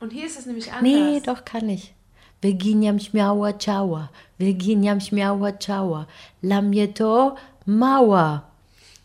[0.00, 0.82] Und hier ist es nämlich anders.
[0.82, 1.94] Nee, doch kann ich.
[2.42, 6.06] Virginiam śmiała ciała, Virginiam śmiała ciała,
[6.42, 7.36] dla mnie to
[7.66, 8.42] mała.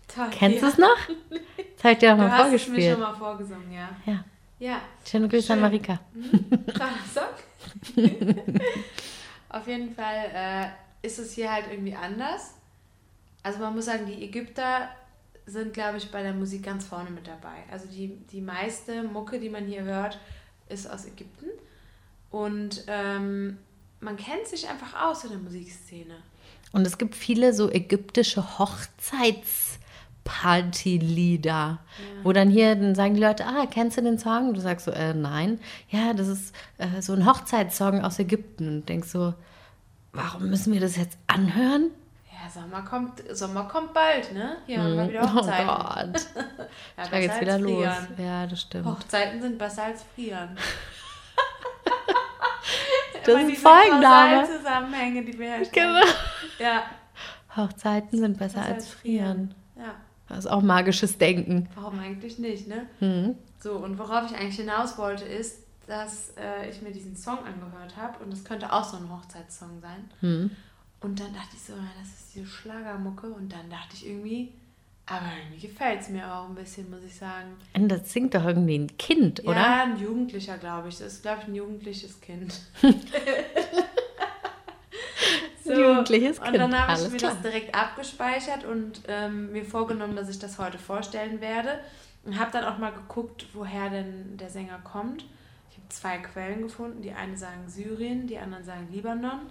[0.08, 0.98] Toll, Kennst du es noch?
[1.80, 2.92] Das habe ich dir auch Du mal hast es mir vorgespielt.
[2.92, 3.90] schon mal vorgesungen, ja.
[4.06, 4.24] Ja.
[4.60, 5.62] Ja, Schöne Grüße an Schön.
[5.62, 6.00] Marika.
[6.74, 7.36] Kleiner Sock.
[9.50, 12.56] Auf jeden Fall äh, ist es hier halt irgendwie anders.
[13.42, 14.90] Also man muss sagen, die Ägypter
[15.46, 17.64] sind, glaube ich, bei der Musik ganz vorne mit dabei.
[17.72, 20.20] Also die, die meiste Mucke, die man hier hört,
[20.68, 21.48] ist aus Ägypten.
[22.30, 23.58] Und ähm,
[24.02, 26.18] man kennt sich einfach aus in der Musikszene.
[26.74, 28.58] Und es gibt viele so ägyptische
[30.30, 31.80] Hochzeitspartylieder,
[32.24, 34.50] wo dann hier, dann sagen die Leute, ah, kennst du den Song?
[34.50, 35.60] Und du sagst so, äh, nein.
[35.90, 38.68] Ja, das ist äh, so ein Hochzeitssong aus Ägypten.
[38.68, 39.34] Und denkst so,
[40.14, 41.92] warum müssen wir das jetzt anhören?
[42.32, 44.58] Ja, Sommer kommt, Sommer kommt bald, ne?
[44.66, 45.70] Hier haben wir wieder Hochzeiten.
[45.70, 46.28] Oh Gott.
[46.98, 47.72] ja, Da geht's wieder als los.
[47.84, 48.08] frieren.
[48.18, 48.86] Ja, das stimmt.
[48.86, 50.58] Hochzeiten sind besser als frieren.
[53.26, 54.48] Das Immer ist diese Folgenname.
[54.48, 55.94] Zusammenhänge, die wir herstellen.
[56.02, 56.14] Genau.
[56.60, 56.84] Ja,
[57.56, 59.50] Hochzeiten sind besser besser als frieren.
[59.50, 59.56] Ja,
[60.30, 61.68] Das ist auch magisches Denken.
[61.76, 62.88] warum eigentlich nicht, ne?
[63.00, 63.36] Hm.
[63.60, 67.98] So, und worauf ich eigentlich hinaus wollte, ist, dass äh, ich mir diesen Song angehört
[67.98, 70.10] habe und es könnte auch so ein Hochzeitssong sein.
[70.22, 70.52] Hm.
[71.02, 74.54] Und dann dachte ich so, ja, das ist diese Schlagermucke und dann dachte ich irgendwie,
[75.06, 77.56] aber irgendwie gefällt es mir auch ein bisschen, muss ich sagen.
[77.74, 79.56] Und das singt doch irgendwie ein Kind, oder?
[79.56, 81.00] Ja, ein Jugendlicher, glaube ich.
[81.00, 82.62] Das ist, glaube ich, ein jugendliches Kind.
[85.76, 86.58] so, jugendliches Und Kind.
[86.58, 87.32] dann habe ich mir klar.
[87.34, 91.80] das direkt abgespeichert und ähm, mir vorgenommen, dass ich das heute vorstellen werde.
[92.26, 95.24] Und habe dann auch mal geguckt, woher denn der Sänger kommt.
[95.72, 97.02] Ich habe zwei Quellen gefunden.
[97.02, 99.42] Die eine sagen Syrien, die anderen sagen Libanon.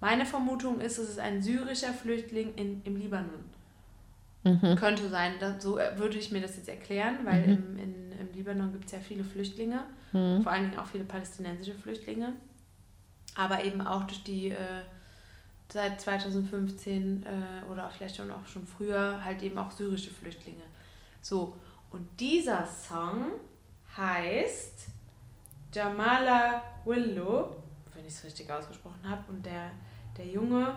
[0.00, 3.44] Meine Vermutung ist, es ist ein syrischer Flüchtling in, im Libanon.
[4.44, 4.76] Mhm.
[4.76, 8.32] Könnte sein, das, so äh, würde ich mir das jetzt erklären, weil im, in, im
[8.34, 9.80] Libanon gibt es ja viele Flüchtlinge,
[10.12, 10.42] Mhm.
[10.42, 12.32] vor allen Dingen auch viele palästinensische Flüchtlinge,
[13.34, 14.56] aber eben auch durch die äh,
[15.72, 20.62] seit 2015 äh, oder vielleicht schon auch schon früher halt eben auch syrische Flüchtlinge.
[21.20, 21.56] So,
[21.90, 23.32] und dieser Song
[23.96, 24.86] heißt
[25.72, 27.56] Jamala Willow,
[27.94, 29.70] wenn ich es richtig ausgesprochen habe, und der,
[30.16, 30.74] der Junge,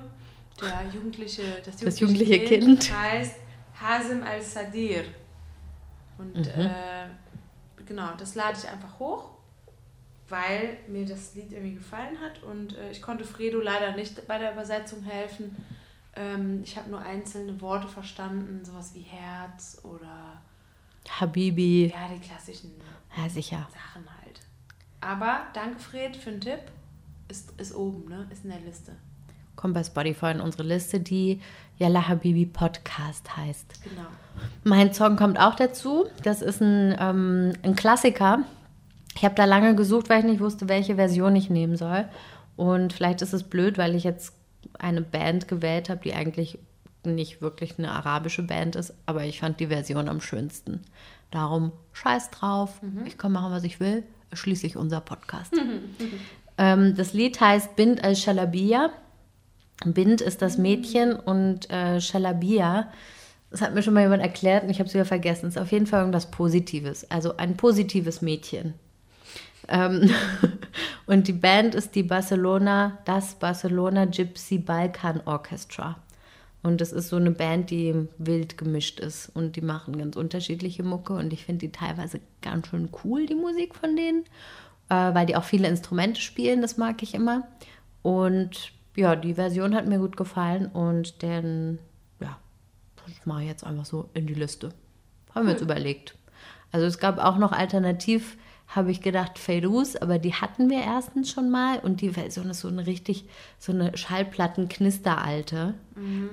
[0.60, 2.92] der jugendliche, das jugendliche, Das jugendliche Kind.
[2.94, 3.36] heißt
[3.80, 5.04] Hazim al-Sadir.
[6.18, 6.46] Und Mhm.
[6.46, 7.08] äh,
[7.86, 9.30] genau, das lade ich einfach hoch,
[10.30, 14.38] weil mir das Lied irgendwie gefallen hat und äh, ich konnte Fredo leider nicht bei
[14.38, 15.56] der Übersetzung helfen.
[16.16, 20.42] Ähm, ich habe nur einzelne Worte verstanden, sowas wie Herz oder
[21.20, 21.88] Habibi.
[21.94, 22.72] ja, die klassischen
[23.18, 23.68] Ja, sicher.
[23.72, 24.40] Sachen halt.
[25.02, 26.60] Aber danke Fred für den Tipp.
[27.28, 28.28] Ist, ist oben, ne?
[28.32, 28.96] Ist in der Liste.
[29.56, 31.42] Kommt bei Spotify in unsere Liste, die
[31.78, 33.84] Yalla Habibi Podcast heißt.
[33.84, 34.08] Genau.
[34.64, 36.06] Mein Song kommt auch dazu.
[36.24, 38.40] Das ist ein, ähm, ein Klassiker.
[39.16, 42.06] Ich habe da lange gesucht, weil ich nicht wusste, welche Version ich nehmen soll.
[42.56, 44.34] Und vielleicht ist es blöd, weil ich jetzt
[44.78, 46.60] eine Band gewählt habe, die eigentlich
[47.06, 50.82] nicht wirklich eine arabische Band ist, aber ich fand die Version am schönsten.
[51.32, 54.04] Darum scheiß drauf, ich kann machen, was ich will.
[54.34, 55.54] Schließlich unser Podcast.
[56.58, 58.92] ähm, das Lied heißt Bind al-Shalabiyya.
[59.86, 62.92] Bind ist das Mädchen und äh, Shalabiyya,
[63.50, 65.48] das hat mir schon mal jemand erklärt und ich habe es wieder vergessen.
[65.48, 68.74] ist auf jeden Fall irgendwas Positives, also ein positives Mädchen.
[69.70, 70.10] Ähm,
[71.06, 75.98] und die Band ist die Barcelona, das Barcelona Gypsy Balkan Orchestra.
[76.62, 80.84] Und das ist so eine Band, die wild gemischt ist und die machen ganz unterschiedliche
[80.84, 84.26] Mucke und ich finde die teilweise ganz schön cool, die Musik von denen,
[84.90, 87.48] äh, weil die auch viele Instrumente spielen, das mag ich immer.
[88.02, 91.80] Und ja, die Version hat mir gut gefallen und den,
[92.20, 92.38] ja,
[93.06, 94.74] das mache ich jetzt einfach so in die Liste.
[95.34, 96.16] Haben wir jetzt überlegt.
[96.74, 98.38] Also es gab auch noch alternativ,
[98.70, 102.60] habe ich gedacht, Feiruz, aber die hatten wir erstens schon mal und die Version ist
[102.60, 103.26] so eine richtig,
[103.58, 105.74] so eine Schallplatten-Knisteralte.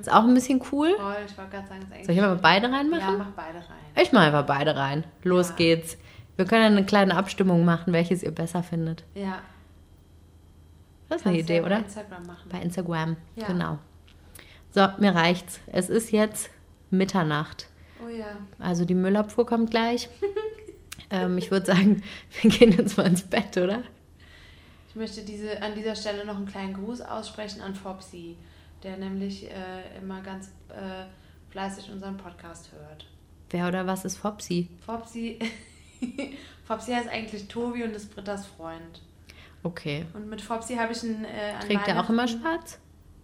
[0.01, 0.95] Ist auch ein bisschen cool.
[0.97, 2.23] Voll, ich wollte gerade sagen, ist Soll ich eigentlich.
[2.25, 3.01] aber beide reinmachen?
[3.01, 4.03] Ja, mach beide rein.
[4.03, 5.05] Ich mache einfach beide rein.
[5.23, 5.55] Los Ja.
[5.57, 5.97] geht's.
[6.37, 9.05] Wir können eine kleine Abstimmung machen, welches ihr besser findet.
[9.15, 9.39] Ja.
[11.09, 11.79] Das ist eine kannst Idee, ja bei oder?
[11.79, 12.49] Instagram machen.
[12.51, 13.17] Bei Instagram.
[13.37, 13.47] Ja.
[13.47, 13.79] Genau.
[14.73, 15.61] So, mir reicht's.
[15.69, 16.51] Es ist jetzt
[16.91, 17.69] Mitternacht.
[18.05, 18.27] Oh ja.
[18.59, 20.11] Also die Müllabfuhr kommt gleich.
[21.11, 22.03] ähm, ich würde sagen,
[22.43, 23.83] wir gehen jetzt mal ins Bett, oder?
[24.89, 28.37] Ich möchte diese, an dieser Stelle noch einen kleinen Gruß aussprechen an Fopsy,
[28.83, 31.05] der nämlich äh, immer ganz äh,
[31.51, 33.07] fleißig unseren Podcast hört.
[33.51, 34.69] Wer oder was ist Fopsy?
[34.85, 35.39] Fopsy,
[36.65, 39.03] Fopsy heißt eigentlich Tobi und ist Britta's Freund.
[39.63, 40.07] Okay.
[40.15, 41.25] Und mit Fopsy habe ich einen.
[41.25, 42.79] Äh, Trägt er auch immer schwarz?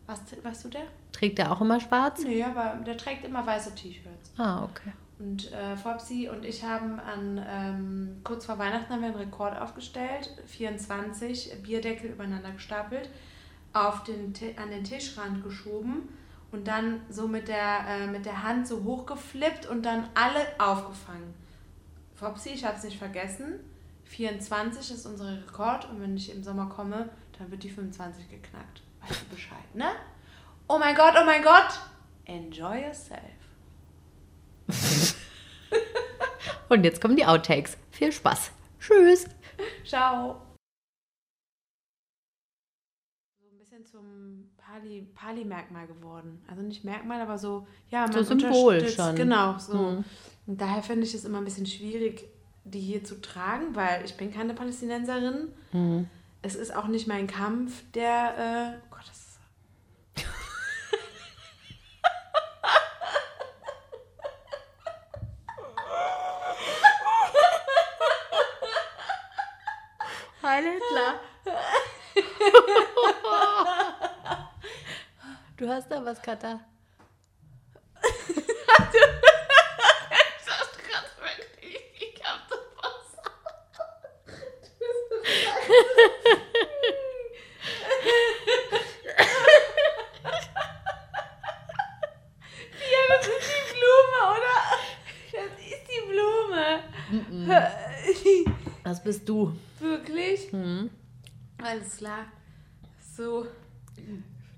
[0.07, 0.83] Was, weißt du der?
[1.13, 2.23] Trägt er auch immer schwarz?
[2.25, 4.33] Nee, aber der trägt immer weiße T-Shirts.
[4.37, 4.93] Ah, okay.
[5.23, 9.57] Und äh, Fopsy und ich haben an, ähm, kurz vor Weihnachten haben wir einen Rekord
[9.57, 13.09] aufgestellt, 24 Bierdeckel übereinander gestapelt,
[13.73, 16.09] auf den, an den Tischrand geschoben
[16.51, 21.35] und dann so mit der, äh, mit der Hand so hochgeflippt und dann alle aufgefangen.
[22.17, 23.61] Fopsy, ich habe es nicht vergessen,
[24.07, 28.83] 24 ist unser Rekord und wenn ich im Sommer komme, dann wird die 25 geknackt.
[29.01, 29.93] Weißt du Bescheid, ne?
[30.67, 31.79] Oh mein Gott, oh mein Gott!
[32.25, 33.42] Enjoy yourself.
[36.69, 37.77] Und jetzt kommen die Outtakes.
[37.91, 38.51] Viel Spaß.
[38.81, 39.27] Tschüss.
[39.85, 40.41] Ciao.
[43.41, 46.43] So ein bisschen zum Pali- Pali-Merkmal geworden.
[46.49, 49.15] Also nicht Merkmal, aber so, ja, man So Symbol schon.
[49.17, 49.77] Genau, so.
[49.77, 50.05] Mhm.
[50.47, 52.25] Und daher finde ich es immer ein bisschen schwierig,
[52.65, 55.49] die hier zu tragen, weil ich bin keine Palästinenserin.
[55.73, 56.09] Mhm.
[56.41, 59.29] Es ist auch nicht mein Kampf, der, äh, oh Gott, das ist...
[70.53, 71.21] Heil Hitler.
[75.57, 76.61] Du hast da was, Katha.
[82.01, 83.17] Ich hab das was.
[92.91, 94.59] Ja, das ist die Blume, oder?
[95.33, 96.67] Das ist die Blume.
[98.85, 99.53] Das bist du.
[99.79, 100.53] Wirklich?
[100.53, 100.91] Mhm.
[101.63, 102.27] Alles klar.
[103.17, 103.47] So.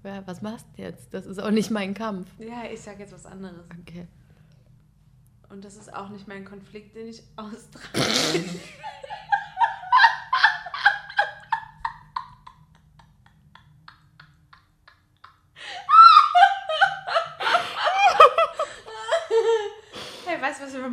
[0.03, 1.13] Ja, was machst du jetzt?
[1.13, 2.29] Das ist auch nicht mein Kampf.
[2.39, 3.65] Ja, ich sage jetzt was anderes.
[3.81, 4.07] Okay.
[5.51, 8.45] Und das ist auch nicht mein Konflikt, den ich austrage.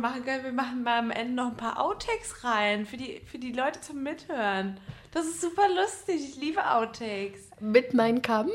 [0.02, 0.44] Machen können?
[0.44, 3.80] Wir machen mal am Ende noch ein paar Outtakes rein für die, für die Leute
[3.80, 4.78] zum Mithören.
[5.12, 6.20] Das ist super lustig.
[6.28, 7.48] Ich liebe Outtakes.
[7.60, 8.52] Mit meinem Kampf?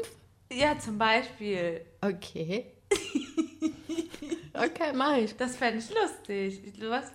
[0.52, 1.82] Ja, zum Beispiel.
[2.02, 2.72] Okay.
[4.54, 5.36] okay, mach ich.
[5.36, 6.74] Das fände ich lustig.
[6.82, 7.12] Was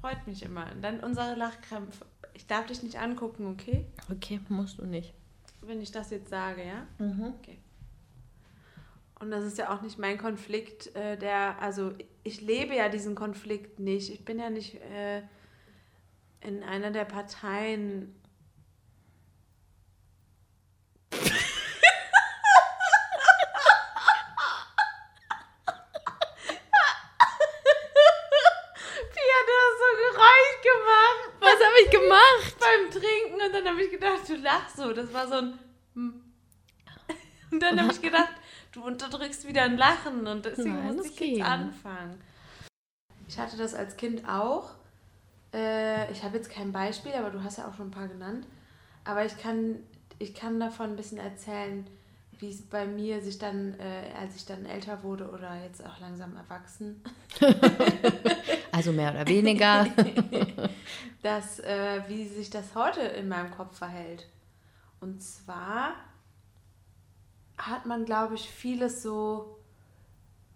[0.00, 0.70] freut mich immer.
[0.72, 2.04] Und dann unsere Lachkrämpfe.
[2.34, 3.86] Ich darf dich nicht angucken, okay?
[4.10, 5.14] Okay, musst du nicht.
[5.62, 6.86] Wenn ich das jetzt sage, ja?
[7.00, 7.58] Okay.
[9.20, 11.92] Und das ist ja auch nicht mein Konflikt, äh, der, also
[12.28, 14.10] ich lebe ja diesen Konflikt nicht.
[14.10, 15.22] Ich bin ja nicht äh,
[16.40, 18.14] in einer der Parteien.
[21.10, 21.16] Wie
[29.36, 31.32] hat das so Geräusch gemacht?
[31.40, 32.48] Was habe ich gemacht?
[32.58, 34.92] beim Trinken und dann habe ich gedacht, du lachst so.
[34.92, 35.58] Das war so ein.
[35.94, 36.22] hm.
[37.50, 38.34] Und dann habe ich gedacht,
[38.78, 41.42] du unterdrückst wieder ein Lachen und deswegen Nein, das ich jetzt ging.
[41.42, 42.20] anfangen.
[43.28, 44.70] Ich hatte das als Kind auch.
[45.52, 48.46] Äh, ich habe jetzt kein Beispiel, aber du hast ja auch schon ein paar genannt.
[49.04, 49.76] Aber ich kann,
[50.18, 51.86] ich kann davon ein bisschen erzählen,
[52.38, 55.98] wie es bei mir sich dann, äh, als ich dann älter wurde oder jetzt auch
[56.00, 57.02] langsam erwachsen,
[58.72, 59.86] Also mehr oder weniger.
[61.22, 64.28] dass, äh, wie sich das heute in meinem Kopf verhält.
[65.00, 65.94] Und zwar
[67.58, 69.58] hat man, glaube ich, vieles so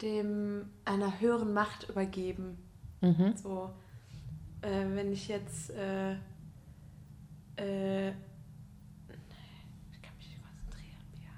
[0.01, 2.59] dem einer höheren Macht übergeben.
[3.01, 3.35] mhm.
[3.37, 3.71] So,
[4.63, 6.13] äh, wenn ich jetzt, äh,
[7.57, 11.31] äh, ich kann mich nicht konzentrieren, ja.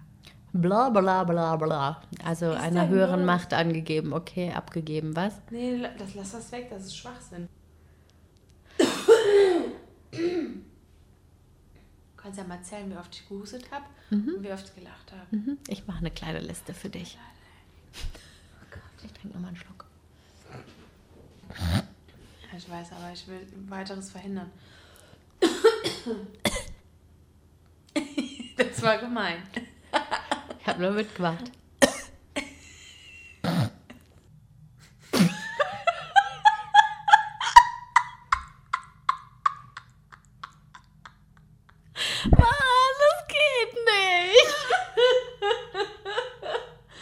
[0.52, 2.02] Bla bla bla bla.
[2.24, 3.26] Also ist einer höheren los?
[3.26, 4.12] Macht angegeben.
[4.12, 5.16] Okay, abgegeben.
[5.16, 5.40] Was?
[5.50, 7.48] Nee, das, lass das weg, das ist Schwachsinn.
[12.24, 15.36] Kannst ja mal erzählen, wie oft ich gehustet habe und wie oft ich gelacht habe.
[15.36, 15.58] Mhm.
[15.68, 17.18] Ich mache eine kleine Liste für dich.
[19.04, 19.84] Ich trinke nochmal einen Schluck.
[21.50, 24.50] Ja, ich weiß, aber ich will weiteres verhindern.
[28.56, 29.42] das war gemein.
[30.60, 31.52] Ich habe nur mitgemacht.